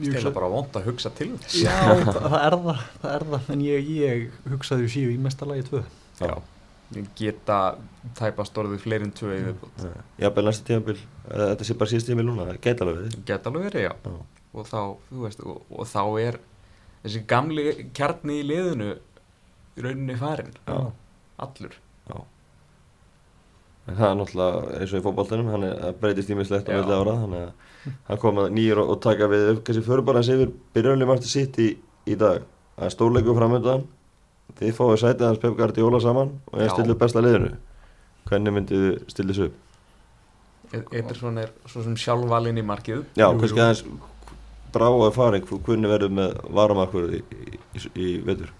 [0.00, 1.76] Stila bara vond að hugsa til Já,
[2.16, 5.82] það, er það, það er það, en ég, ég hugsaði síu í mesta lagi tvö.
[6.20, 6.32] Já.
[7.18, 7.56] Geta
[8.18, 9.84] tæpast orðið fleiri en tvö í viðbútt
[10.18, 10.96] Jafnvel næsta tíðanbil,
[11.28, 13.92] þetta sé bara síðast tíðanbil núna, gæti alveg við geta alveg verið, já.
[14.10, 14.16] Já.
[14.58, 14.80] og þá,
[15.22, 16.40] veist, og, og þá er
[17.04, 18.90] þessi gamli kjarni í liðinu
[19.78, 20.80] í rauninni farin Já.
[21.46, 21.78] allur.
[23.88, 27.46] En það er náttúrulega eins og í fótboltanum, hann breytist ímislegt á milli ára, þannig
[27.46, 31.10] að hann kom að nýjur og, og taka við kannski fyrir bara hans yfir byrjunlega
[31.10, 31.70] margt sitt í,
[32.06, 32.44] í dag.
[32.80, 33.86] Er stórleiku framöndan,
[34.60, 36.74] þið fáið sætið hans Pep Guardiola saman og ég Já.
[36.76, 37.50] stillu besta liðinu.
[38.28, 39.66] Hvernig myndið þið stilla þessu upp?
[40.94, 43.02] Ederson er svo sem sjálfvalinn í markið.
[43.18, 43.84] Já, kannski aðeins
[44.70, 48.52] brá að fara hvernig verður með varamarkur í, í, í, vetur?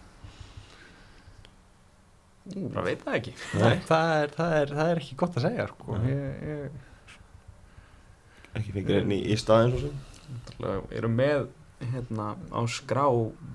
[2.51, 3.35] Ég bara veit það ekki.
[3.61, 5.99] Nei, það, er, það, er, það er ekki gott að segja sko.
[6.09, 7.17] Ég, ég,
[8.59, 10.07] ekki fengið einn í, í staðin svo sem?
[10.31, 11.47] Náttúrulega Eru með
[11.93, 13.05] hérna, á skrá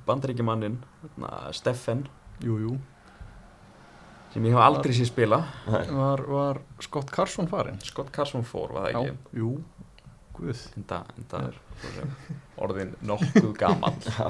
[0.08, 2.06] bandaríkjumannin hérna, Steffen
[2.44, 2.74] Jú, jú.
[4.34, 5.40] Sem ég hef aldrei séð spila.
[5.70, 7.80] Var, var Scott Carson farin?
[7.88, 9.40] Scott Carson fór, var það ekki?
[9.40, 9.52] Jú.
[10.36, 10.66] Guð.
[10.76, 11.44] Enda, enda
[12.66, 14.02] orðin nokkuð gaman.
[14.10, 14.28] Já,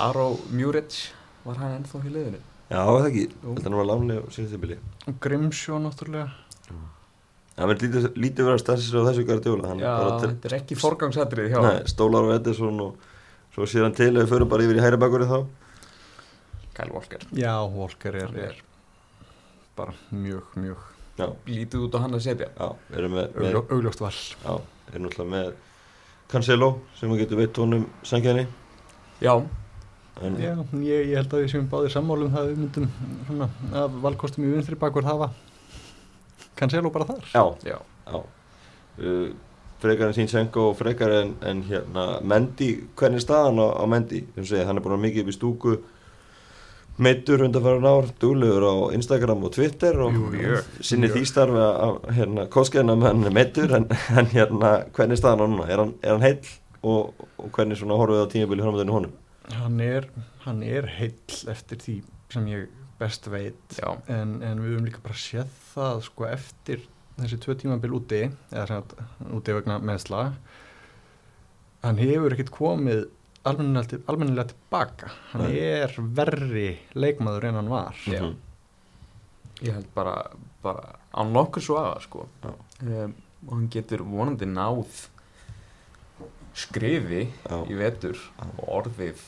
[0.00, 1.00] Aró Mjuric
[1.44, 2.44] var hann ennþá í liðinu?
[2.70, 4.78] Já það ekki, þetta er nú að láni og síðan
[5.10, 6.30] Og Grimsjó náttúrulega.
[7.60, 11.50] Það verður lítið, lítið verið að stæðsir á þessu hann Já, þetta er ekki forgangsatrið
[11.52, 13.02] hjá Nei, Stólar og Ederson og
[13.52, 15.42] svo sér hann til að við förum bara yfir í hæri bakuri þá
[16.80, 17.20] Kyle Walker.
[17.36, 18.62] Já, Walker er, er
[19.76, 20.78] bara mjög, mjög
[21.18, 22.48] Já, lítið út á hann að setja.
[22.56, 24.12] Já, við erum með, með augljó, augljóst val.
[24.16, 24.52] Já,
[24.88, 25.50] erum náttúrulega með
[26.30, 28.46] Cancelo sem við getum veitt honum sangjarni
[29.20, 29.34] Já,
[30.22, 30.54] en Já,
[30.86, 32.88] ég, ég held að við séum báðir sammálum það að við myndum
[33.28, 33.50] svona
[33.82, 35.30] að valkostum í vinstri bakur hafa
[36.56, 37.28] Cancelo bara þar.
[37.34, 38.18] Já, já, já.
[39.00, 39.30] Uh,
[39.80, 44.24] frekar en Sinchenko og frekar en, en hérna Mendy, hvernig er staðan á, á Mendy?
[44.36, 45.78] Ég segi, hann er búin að mikið upp í stúku
[46.98, 50.56] meittur undanfæran ár duglegur á Instagram og Twitter og Jú, jú.
[50.80, 51.16] sinni Mjög.
[51.16, 53.86] því starfi að hérna, kostgæðina með hann er meittur en,
[54.18, 56.50] en hérna, hvernig er staðan á núna er hann, er hann heill
[56.82, 59.14] og, og hvernig svona horfið á tímabili hjónumöndinu honum
[59.60, 60.08] hann er,
[60.44, 61.96] hann er heill eftir því
[62.30, 62.68] sem ég
[63.00, 63.78] best veit
[64.12, 66.82] en, en við höfum líka bara séð það sko eftir
[67.20, 68.20] þessi tvö tímabil úti
[68.52, 70.26] eða sem að úti vegna meðsla
[71.84, 73.06] hann hefur ekkert komið
[73.48, 75.56] almennilega, til, almennilega tilbaka hann Nei.
[75.80, 78.20] er verri leikmaður en hann var Já.
[78.22, 78.36] Mhm.
[79.62, 80.14] ég held bara,
[80.62, 83.14] bara á nokkur svo aða sko um,
[83.46, 85.06] og hann getur vonandi náð
[86.54, 87.58] skrifi Já.
[87.70, 88.46] í vetur Já.
[88.58, 89.20] og orðið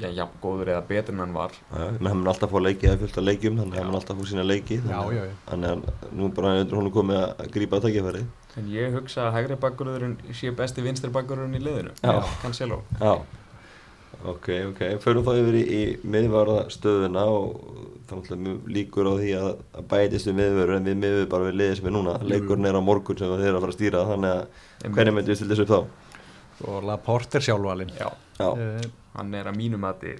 [0.00, 2.88] já, já, góður eða betur en hann var Já, menn hann mun alltaf fá leiki
[2.88, 5.36] eða fullt af leikjum þannig að hann mun alltaf fá sína leiki já, já, já.
[5.50, 8.24] þannig að nú bara er hún komið að grípa að tækifæri
[8.56, 11.92] en ég hugsa að hægri bakkurðurinn sé besti vinstri bakkurðurinn í liðinu.
[12.00, 12.22] Já.
[12.42, 12.80] Cancelo.
[13.00, 13.12] Já,
[14.32, 14.82] ok, ok.
[15.04, 17.66] Förum þá yfir í, í miðvarða stöðuna og
[18.06, 21.58] þannig að líkur á því að, að bætist við miðvörur en við miðvörur bara við
[21.60, 22.16] liðið sem er núna.
[22.22, 25.32] Leikurinn er á morgun sem þeir eru að fara að stýra þannig að hvernig myndið
[25.32, 26.04] við stilla þessu upp þá?
[26.66, 27.92] Og Laporte er sjálfvalinn.
[27.98, 30.14] Já, Já, uh, hann er að mínu mati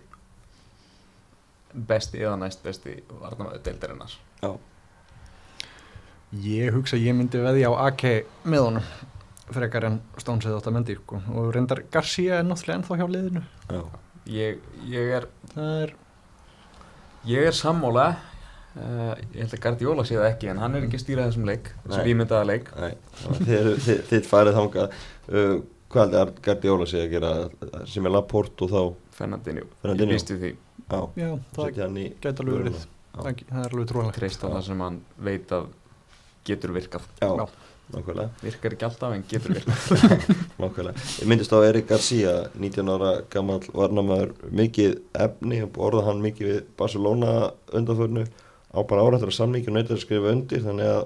[1.77, 4.16] besti eða næst besti varnamöðu deildarinnar.
[4.42, 4.51] Já,
[6.32, 8.02] ég hugsa að ég myndi veðja á AK
[8.44, 8.88] með honum
[9.54, 11.20] frekar en Stones eða 8 mendi sko.
[11.34, 13.42] og reyndar Garcia er náttúrulega ennþá hjá liðinu.
[13.70, 13.82] Já,
[14.26, 14.58] ég,
[14.90, 15.94] ég er það er
[17.26, 18.08] Ég er sammála.
[18.76, 21.46] Uh, Ég held að Guardiola sé það ekki En hann er ekki að stýra þessum
[21.48, 22.68] leik Þessum ímyndaða leik.
[24.10, 24.98] Þið farið þangað.
[25.30, 25.54] Uh,
[25.86, 27.30] Hvað heldur að Guardiola sé að gera?
[27.88, 28.80] Sem er Laporte og þá?
[29.16, 29.64] Fernandinho.
[29.86, 30.50] Ég býst við því.
[30.86, 32.82] Já, já, það setja hann í gæti alveg verið.
[33.16, 34.98] það, er alveg trúanlegt það sem hann
[35.30, 35.68] veit að
[36.46, 37.46] getur virkað Já, Já.
[37.94, 40.30] nákvæmlega Virkar ekki alltaf en getur virkað
[40.62, 41.04] Nákvæmlega.
[41.22, 46.50] Ég myndist á Erik Garcia, 19 ára gammal varnamæður, mikið efni og orða hann mikið
[46.52, 47.35] við Barcelona
[47.76, 48.24] undanförnu
[48.74, 51.04] á bara árættur að samningi og neytar að skrifa undir þannig að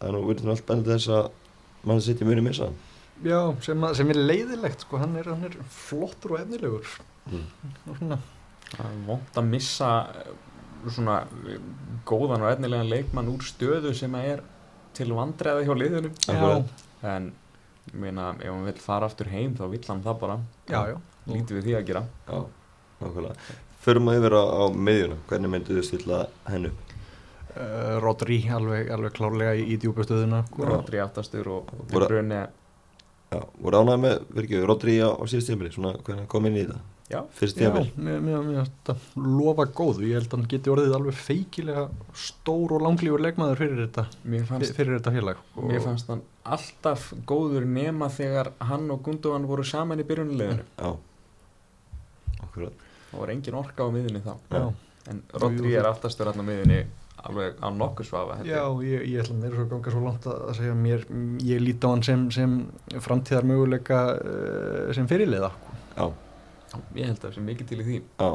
[0.00, 1.26] það er nú virðum allt bennið þess að
[1.90, 2.78] mann sitt í mjög missa hann.
[3.26, 5.00] já, sem, að, sem er leiðilegt sko.
[5.02, 6.92] hann, er, hann er flottur og efnilegur
[7.30, 7.42] Mm.
[7.92, 8.16] og svona
[8.70, 9.88] Það er vont að missa
[10.22, 10.30] eh,
[10.94, 11.16] svona
[12.08, 14.40] góðan og efnilegan leikmann úr stöðu sem að er
[14.96, 16.84] til vandræða hjá liðinu Akkurat.
[17.10, 17.30] En
[17.90, 20.96] ég meina, ef hann vill fara aftur heim þá vill hann það bara já, já,
[21.30, 22.38] Lítið við því að gera Já,
[23.00, 23.50] nákvæmlega.
[23.80, 26.72] Förum að yfir á, á miðjuna, hvernig myndið þið stilla hennu?
[27.50, 30.66] Uh, Rodri alveg, alveg klárlega í, í djúbustöðuna sko.
[30.68, 32.44] Rodri aftastur og, og Bruyne
[33.30, 36.56] Já, voru ánægði með, verður ekki, Rodri á, á síðust tímili, svona hvernig kom inn
[36.58, 36.80] í þetta?
[37.10, 37.24] Já,
[37.58, 38.68] Já, mér, mér, mér
[39.18, 40.04] lofa góðu.
[40.06, 44.44] Ég held að hann geti orðið alveg feikilega stór og langlífur leikmaður fyrir þetta mér
[44.46, 45.40] fannst, fyrir þetta félag.
[45.56, 46.22] og, mér fannst hann
[46.54, 50.94] alltaf góður nema þegar hann og Gundogan voru saman í byrjunarleginu Já,
[52.46, 52.86] akkurat.
[53.10, 54.32] Það var engin orka á miðunni þá.
[54.54, 54.64] Já,
[55.10, 56.80] En Rodri er aftastur hann á miðunni
[57.26, 60.42] alveg á nokkuð svafa já ég, ég ætla mér svo að ganga svo langt að
[60.46, 61.06] að segja mér,
[61.44, 62.54] ég líti á hann sem, sem
[63.02, 65.50] framtíðar möguleika uh, sem fyrirliða.
[65.98, 66.06] Já,
[66.96, 68.00] Ég held að það sé mikið til í því.
[68.20, 68.30] Já.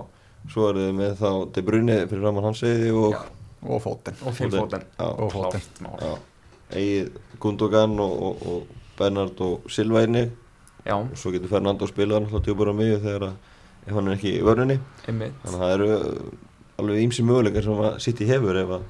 [0.51, 3.21] Svo er þið með þá De Bruyne fyrir Raman Hanseiði og Já.
[3.65, 5.07] og fótinn Og Phil Já.
[5.09, 5.47] Og.
[6.05, 6.11] Já,
[6.75, 10.29] eigið Gundogan og, og, og Bernard og Silva einnig
[10.85, 13.39] Já, og svo getur Fernando spilað náttúrulega tjópar á miðju þegar að
[13.85, 14.77] ef hann er ekki í vörnunni
[15.09, 15.39] einmitt.
[15.41, 15.89] Þannig að það eru
[16.81, 18.85] alveg ímsi möguleikar sem að City hefur ef að,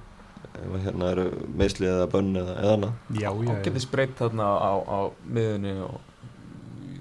[0.60, 1.25] ef að hérna eru
[1.62, 3.01] meðsli eða bönn eða, eða annað.
[3.15, 4.99] Já, já, ágæti spreytt þarna á, á
[5.38, 5.97] miðunni og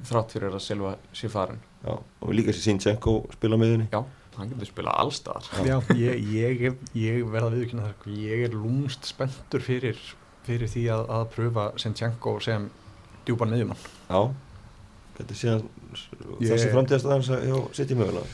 [0.07, 1.95] þrátt fyrir að Silva sé farin Já,
[2.25, 4.01] og líka sér Sinchenko spila miðunni já,
[4.39, 8.57] hann getur spilað allstaðar já, ég, ég, ég verða að viðkynna það, sko, ég er
[8.57, 10.01] lúmst spenntur fyrir,
[10.49, 12.71] fyrir því að, að pröfa Sinchenko sem
[13.29, 13.85] djúpan miðjumann.
[14.09, 14.21] Já,
[15.19, 15.63] getur síðan
[16.41, 18.27] Ég- þessi framtíðastæðans hjá City mögulega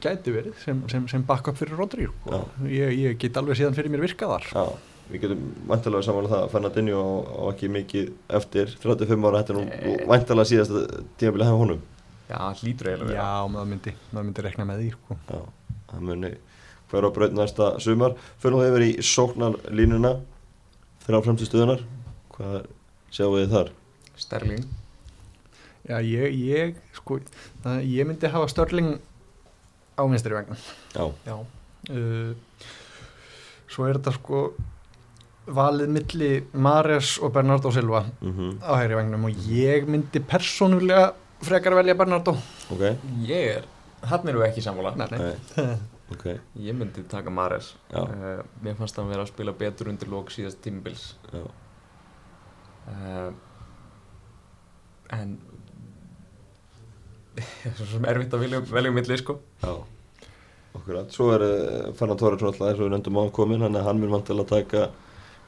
[0.00, 2.14] Gæti verið sem, sem, sem backup fyrir Rodrigo.
[2.24, 2.38] Já.
[2.72, 4.46] Ég, ég get alveg síðan fyrir mér virkað þar.
[4.54, 4.78] Já,
[5.10, 8.06] við getum væntalega samanlega það að Fernandinho á, á ekki mikið
[8.38, 10.06] eftir 35 ára, þetta er nú Nei.
[10.08, 10.82] væntalega síðasta
[11.20, 11.82] tímabilið hefur honum
[12.30, 14.90] já, hlýtur eiginlega Já, maður myndi, maður myndi rekna með því.
[14.96, 15.18] Sko.
[15.30, 16.32] Já, það muni
[16.90, 20.16] hverja á braut næsta sumar fyrir nú yfir í sóknarlínuna
[21.04, 21.84] þrjá fremstu stöðunar
[22.34, 22.56] hvað
[23.14, 23.72] sjáum við þar?
[24.20, 24.66] Sterling
[25.88, 27.18] Já, ég, ég, sko,
[27.64, 28.98] það, ég myndi hafa Störling
[29.96, 30.58] á vinstri vegna.
[30.94, 31.38] Já, Já.
[31.90, 32.34] Uh,
[33.70, 34.42] svo er þetta sko
[35.50, 41.76] valið milli Mares og Bernardo Silva mhm, á hægri vegnum og ég myndi persónulega frekar
[41.78, 42.36] velja Bernardo.
[42.72, 42.84] ok,
[43.28, 43.68] ég er,
[44.10, 44.94] hann við ekki sammála.
[44.98, 45.32] Nei, nei.
[45.56, 45.76] Nei.
[46.14, 46.26] ok,
[46.58, 50.32] ég myndi taka Mares já, uh, mér fannst hann vera að spila betur undir lók
[50.34, 51.44] síðast tímubils já,
[52.90, 53.30] uh,
[55.14, 55.38] en
[57.36, 59.38] það er svo erfitt að velja, velja milli sko.
[59.62, 59.76] Já,
[60.76, 63.78] okkur að, svo er uh, Fernan Torresson alltaf eins og við nefndum á komin, hann,
[63.86, 64.88] hann mun vantilega að taka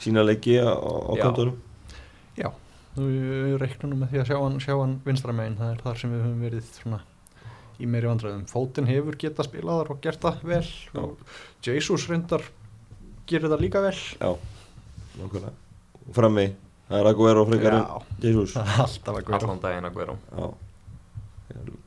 [0.03, 1.25] sína leiki á, á Já.
[1.27, 1.59] kontorum.
[2.39, 2.49] Já,
[2.97, 6.13] við reiknum með því að sjá hann, sjá hann vinstra megin, það er þar sem
[6.13, 6.99] við höfum verið svona
[7.83, 8.43] í meiri vandræðum.
[8.51, 10.99] Fótinn hefur getað spilaðar og gert það vel Já.
[11.01, 12.45] og Jesus reyndar
[13.31, 13.95] gerir það líka vel.
[14.21, 14.31] Já,
[15.23, 15.55] að,
[16.17, 16.47] frammi,
[16.91, 17.79] það er Aguero frekar
[18.23, 18.53] Jesus.
[18.59, 19.39] það er alltaf guða.
[19.41, 20.53] allan daginn að vera Já,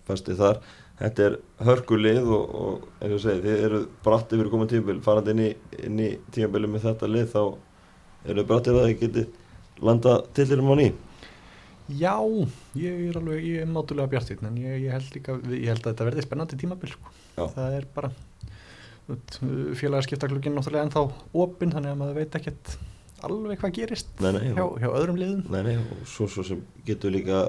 [0.10, 0.60] fastið þar
[0.96, 1.34] Þetta er
[1.68, 5.48] hörkulið og, og eins og segi, þið eru bratt yfir komað tímabil farandi inn í,
[5.90, 7.42] inn í tímabili með þetta lið þá
[8.32, 9.34] eru yfir að þið getið
[9.82, 10.88] landa tillirum á ný
[11.86, 12.18] Já,
[12.74, 15.92] ég er alveg, ég er mátulega bjartinn en ég, ég held líka, ég held að
[15.92, 17.12] þetta verði spennandi tímabil sko.
[17.38, 18.10] Það er bara
[19.78, 21.04] félagaskiptaklugin náttúrulega ennþá
[21.44, 22.74] opinn þannig að maður veit ekkert
[23.24, 25.44] alveg hvað gerist Nei, nei, hjá, hjá öðrum liðum.
[25.54, 27.40] Nei, nei, og svo, svo sem getur líka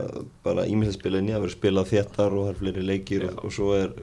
[0.45, 3.33] bara ímyndið spila inn í að vera spilað þéttar og það er fleiri leikir og,
[3.33, 3.41] Já.
[3.43, 3.95] og svo er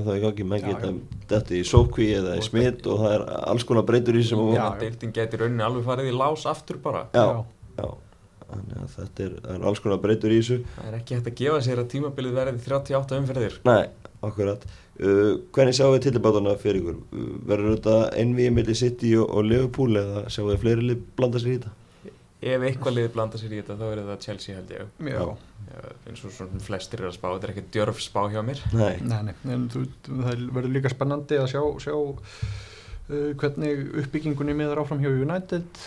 [0.00, 0.46] ennþá í gangi.
[0.52, 1.22] Menn Já, geta já.
[1.32, 4.52] þetta í sókví eða í smitt og það er alls konar breytur í sem og,
[4.56, 7.06] Já, deildin geti rauninni alveg farið í lás aftur bara.
[7.14, 7.44] Já,
[7.80, 7.88] já,
[8.50, 10.60] þannig að þetta er, það er alls konar breytur í þessu.
[10.76, 13.60] Það er ekki hægt að gefa sér að tímabilið verði 38 umferðir.
[13.68, 13.82] Nei,
[14.26, 14.64] akkurat.
[14.66, 16.96] uh, Hvernig sjáum við tillibátana fyrir ykkur?
[17.48, 21.54] Verður þetta einvið milli City og, og Liverpool eða sjáum við fleiri lið blanda sér
[21.54, 21.76] í þetta?
[22.40, 25.24] ef eitthvað lið blanda sér í þetta þá er það Chelsea held ég Já,
[25.70, 28.62] Já, eins og svona flestir er að spá þetta er ekki djörf spá hjá mér
[28.72, 31.92] Nei, nei, nei, en þú, það verður líka spennandi að sjá, sjá
[33.10, 35.84] uh, hvernig uppbyggingunni miður áfram hjá United.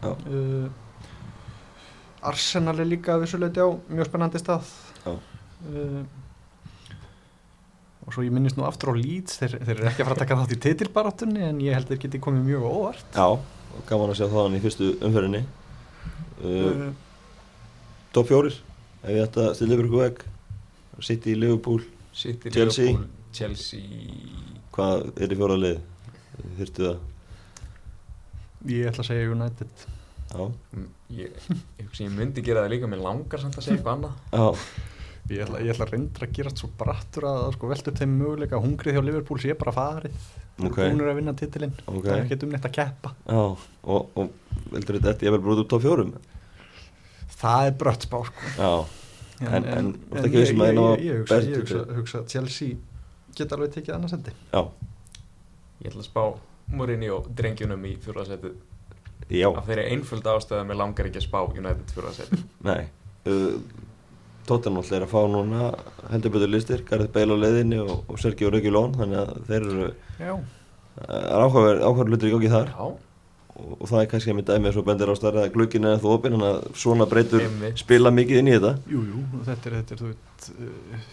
[0.00, 0.12] Já.
[0.30, 0.68] Uh,
[2.30, 4.70] Arsenal er líka vissuleiti á mjög spennandi stað.
[5.04, 5.14] Já.
[5.66, 6.02] Uh,
[8.10, 10.22] og svo ég minnist nú aftur á Leeds, þeir, þeir eru ekki að fara að
[10.24, 13.14] taka þátt í titilbaráttunni en ég held þeir geti komið mjög á óvart.
[13.14, 15.56] já, og gaman að sjá það hann í fyrstu umferðinni uh,
[16.40, 16.90] Uh,
[18.16, 20.22] Top 4 Ef ég ætta að stila ykkur ykkur veg
[21.04, 22.86] City, Liverpool, City, Chelsea.
[22.90, 23.84] Liverpool, Chelsea
[24.74, 25.78] hvað er í fjóra lið?
[26.58, 26.98] Þyrftu það?
[28.74, 29.86] ég ætla að segja United.
[30.30, 31.32] Já, Mm, ég,
[31.80, 34.44] ég, ég myndi gera það líka mér langar samt að segja eitthvað annað já,
[35.30, 38.14] Ég ætla, ég ætla að reynda að gerast svo brattur að sko, velta upp þeim
[38.18, 38.58] möguleika.
[38.64, 40.16] Hungrið hjá Liverpool sé bara farið.
[40.60, 41.74] Hún er að vinna titilinn.
[41.86, 42.02] ok.
[42.04, 43.12] Það er ekki um neitt að keppa.
[43.30, 43.42] Já,
[43.94, 46.08] og, og veldur þetta eftir ég vel brúið út top 4
[47.40, 48.50] Það er brött spá sko.
[48.58, 48.72] Já,
[49.40, 49.86] En- en
[50.20, 52.74] ég, viss um að ég, ég, ég, hugsa, ég hugsa, hugsa að Chelsea
[53.38, 54.34] geta alveg tekið annars endi.
[54.52, 54.60] já,
[55.80, 56.24] ég ætla að spá
[56.76, 58.58] Mourinho drengjunum í fjórðarsætið
[59.32, 62.84] já, af þeirri einföld ástæða mér langar ekki að spá United fjórðarsætið nei.
[63.24, 63.56] Uh,
[64.48, 65.68] Tottenham alltaf er að fá núna
[66.10, 69.86] heldur betur listir, Gareth Bale á leiðinni og, og Sergio Reguilón, þannig að þeir eru
[70.26, 70.34] er
[71.00, 74.72] áhugaverð áhugaverð hlutur í gangi þar já, og, og það er kannski að með dæmi
[74.74, 77.82] svo bendir á starra að glugginn er þú opinn, þannig að svona breytur Einmitt.
[77.84, 81.04] spila mikið inn í þetta Jú, jú, þetta er, þetta er, þú veit, uh,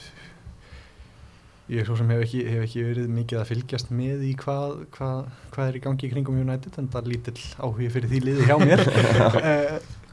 [1.75, 4.75] ég er svo sem hef ekki, hef ekki verið mikið að fylgjast með í hvað,
[4.97, 5.23] hvað,
[5.53, 8.49] hvað er í gangi í kringum United, en það er lítill áhugi fyrir því liði
[8.49, 8.85] hjá mér.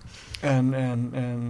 [0.45, 1.43] en, en, en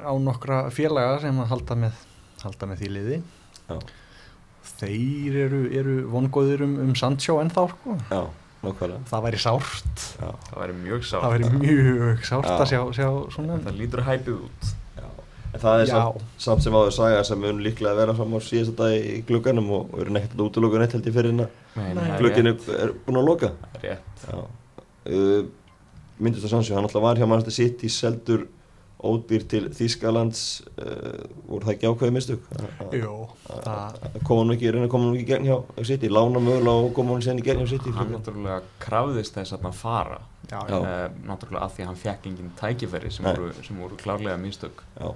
[0.00, 2.02] á nokkra félaga sem að halda með,
[2.42, 3.18] halda með því liði.
[3.68, 3.78] Já.
[4.78, 7.96] Þeir eru, eru vongóðir um, um Sancho ennþá, sko.
[8.10, 8.20] Já,
[8.64, 10.02] nokkvæmlega Það væri sárt.
[10.18, 12.56] Já, það væri mjög sátt Það væri mjög sárt Já.
[12.58, 13.58] að sjá, sjá svona.
[13.64, 14.68] það lítur hæpið út
[14.98, 15.06] já
[15.48, 18.38] En það er samt, samt sem áður saga sem mun líklega að vera fram á
[18.44, 22.28] síðasta dag í glugganum og, eru nekkert að útlöku neitt held ég fyrir hérna það
[22.28, 22.52] er
[22.84, 24.26] er, búin að loka rétt.
[24.28, 25.48] Já uh,
[26.18, 28.48] Myndist að sannsjó, hann alltaf var hjá Manchester City seldur
[28.98, 30.40] ódýr til Þýskalands
[30.74, 32.14] uh, voru það ekki ákveðið
[33.46, 36.86] það, koma hann ekki, reyna að koma hann ekki í gegn hjá City, lána mögulega
[36.88, 40.18] og koma hann sen í gegn hjá City Hann náttúrulega krafðist þess að hann fara.
[40.48, 40.78] Já, Já.
[40.78, 44.82] uh, náttúrulega af því að hann fekk engin tækifæri sem voru, sem voru klárlega mistök.
[44.98, 45.12] Já,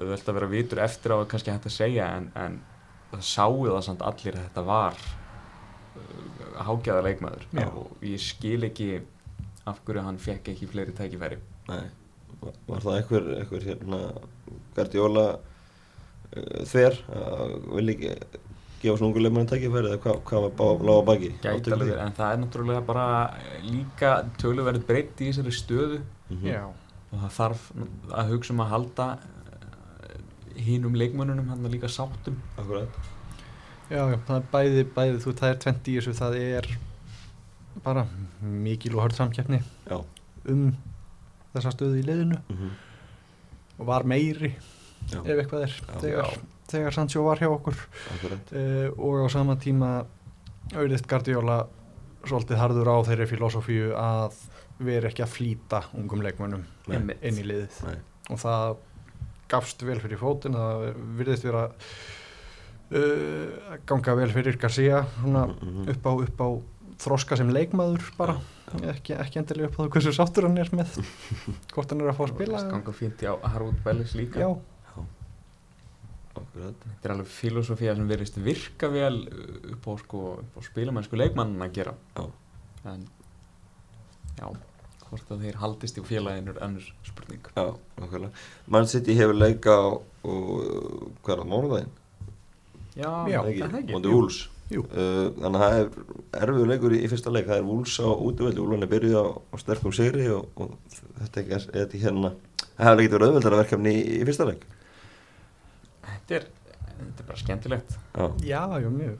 [0.00, 2.60] auðvelt að vera vitur eftir á að kannski hægt að segja en, en
[3.14, 7.48] það sáu það samt allir að þetta var uh, hágæða leikmaður.
[7.56, 7.64] Já.
[7.72, 8.90] og ég skil ekki
[9.70, 11.40] af hverju hann fekk ekki fleiri tækifæri.
[11.70, 11.86] Nei.
[12.40, 14.02] Var, það einhver, einhver hérna
[14.76, 18.38] Guardiola uh, þver að vilja ekki
[18.80, 21.32] gefa svona ungu leikmann tækifæri eða hvað, hvað var bá, lága baki?
[21.44, 23.08] Verið, en það er náttúrulega bara
[23.66, 26.00] líka töluverð breytt í þessari stöðu.
[26.30, 26.62] Mm já,
[27.10, 27.68] og það þarf
[28.22, 29.06] að hugsa um að halda
[30.60, 32.38] hínum leikmönnunum hann líka sáttum.
[32.58, 33.00] Akkurat.
[33.90, 36.70] Já, það er bæði, bæði þú, það er 20 í þessu, það er
[37.84, 38.06] bara
[38.42, 39.60] mikil og hörð samkeppni
[39.90, 39.98] Já
[40.50, 40.70] um
[41.54, 42.70] þessa stöðu í liðinu mm
[43.80, 44.50] og var meiri
[45.08, 45.94] Já, ef eitthvað er Já.
[46.02, 46.32] þegar,
[46.68, 49.88] þegar Sancho var hjá okkur uh, og á sama tíma
[50.74, 51.56] auðvitað Guardiola
[52.28, 54.36] svolítið harður á þeirri filosófíu að
[54.84, 56.66] vera ekki að flýta ungum leikmönnum.
[56.92, 57.22] Einmitt.
[57.24, 57.96] inn í liðið Nei.
[58.28, 58.76] og það
[59.48, 60.84] gafst vel fyrir fótinn það
[61.18, 61.64] virðist vera
[62.92, 65.88] uh, ganga vel fyrir Garcia svona Mhm.
[65.88, 66.48] upp á, upp á
[67.00, 68.38] þroska sem leikmaður bara.
[68.92, 70.98] Ekki, ekki endilega upp á það hversu sáttur hann er með.
[71.74, 74.44] Hvort hann er að fá að spila Það ganga fínt á Harwood Bellis líka.
[74.44, 74.50] Já,
[76.30, 79.16] Akkurat Þetta er alveg filosófía sem verðist virka vel
[79.74, 81.94] upp á, sko, upp á spilamennsku leikmannin að gera.
[82.16, 82.28] Já.
[82.90, 83.02] en
[84.38, 84.46] já,
[85.08, 87.50] hvort að þeir haldist í félaginu er önnur spurning.
[87.56, 87.66] Já,
[87.98, 88.30] okkurlega
[88.70, 90.54] Man City hefur leika á og,
[91.24, 91.92] hvað er það, mánuðaginn?
[92.94, 94.40] Já, Já, það er ekki Móndi Wolves
[94.70, 94.84] Jú.
[94.86, 97.48] Uh, Þannig að það er erfiður leikur í, í fyrsta leik.
[97.48, 100.76] Það er Wolves á útvöldi Úlvan er byrjuð á, á sterkum sigri og, og
[101.18, 102.30] þetta er ekki, þetta er hérna
[102.80, 104.62] Það hefur ekki verið auðveldara verkefni í, í fyrsta leik.
[106.06, 106.46] Þetta er,
[106.86, 107.96] þetta er bara skemmtilegt.
[108.14, 109.18] Já, já, já, mjög.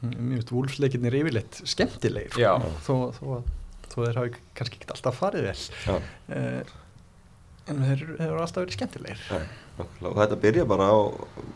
[0.00, 2.38] Mjög vúlfsleikirnir yfirleitt skemmtilegir.
[2.38, 2.52] Já.
[2.86, 3.50] þó, þó, að,
[3.88, 5.56] þó þeir hafi kannski ekki alltaf farið vel.
[5.88, 5.96] Já,
[6.38, 6.76] uh,
[7.68, 9.20] en þeir eru alltaf verið skemmtilegir.
[9.30, 9.48] Nei,
[9.80, 10.98] Og þetta byrja bara á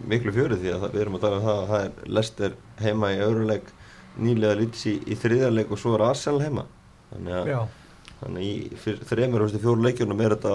[0.09, 2.55] miklu fjöri því að það, við erum að tala um það að það er Lester
[2.81, 3.67] heima í öðru leik
[4.25, 6.65] nýlega lítið í, í þriðja leik og svo er Arsenal heima.
[7.13, 7.59] Þannig að já,
[8.21, 10.53] Þannig í fyr- þremur og fjóru leikjunum er þetta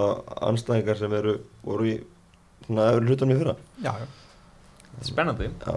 [0.48, 1.96] anstæðingar sem eru, voru í
[2.66, 3.54] svona öðru hlutunum í fyrra.
[3.84, 4.06] já, já,
[4.90, 5.76] Þetta er spennandi, Já.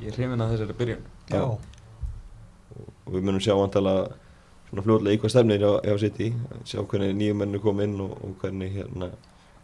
[0.00, 1.02] ég er hrifin að þessari byrjun.
[1.32, 1.40] Já.
[1.46, 3.94] Og við munum sjá antala
[4.68, 6.28] svona fljóðlega í hvað stefnir hjá, City,
[6.66, 9.10] sjá hvernig nýjum mennu kom inn og, og hvernig hérna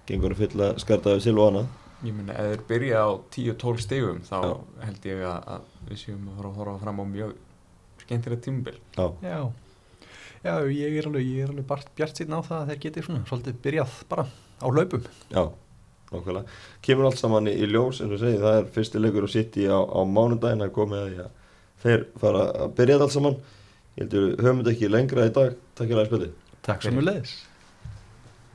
[0.09, 1.71] gengur að fylla skartaði til og annað.
[2.03, 4.53] Ég meina, ef þeir byrja á 10-12 stigum þá Já.
[4.89, 7.35] held ég að, að við séum að fara að horfa fram á mjög
[8.03, 9.37] skemmtilegt tímubil Já, Já,
[10.43, 13.05] já ég er alveg, ég er alveg bara bjart síðan á það að þeir geti
[13.07, 15.07] svona svolítið byrjað bara á hlaupum.
[15.31, 15.45] já,
[16.11, 16.59] nákvæmlega.
[16.83, 19.69] Kemur allt saman í, í ljós, eins og segi, það er fyrsti leikur á City
[19.71, 21.31] á, á mánudaginn að komið að
[21.87, 23.39] þeir fara að byrja þetta allt saman.
[23.93, 25.57] Ég heldur, höfum þetta ekki lengra í dag.
[25.77, 26.37] Takk fyrir að spilið.
[26.65, 27.33] Takk sem við leiðis.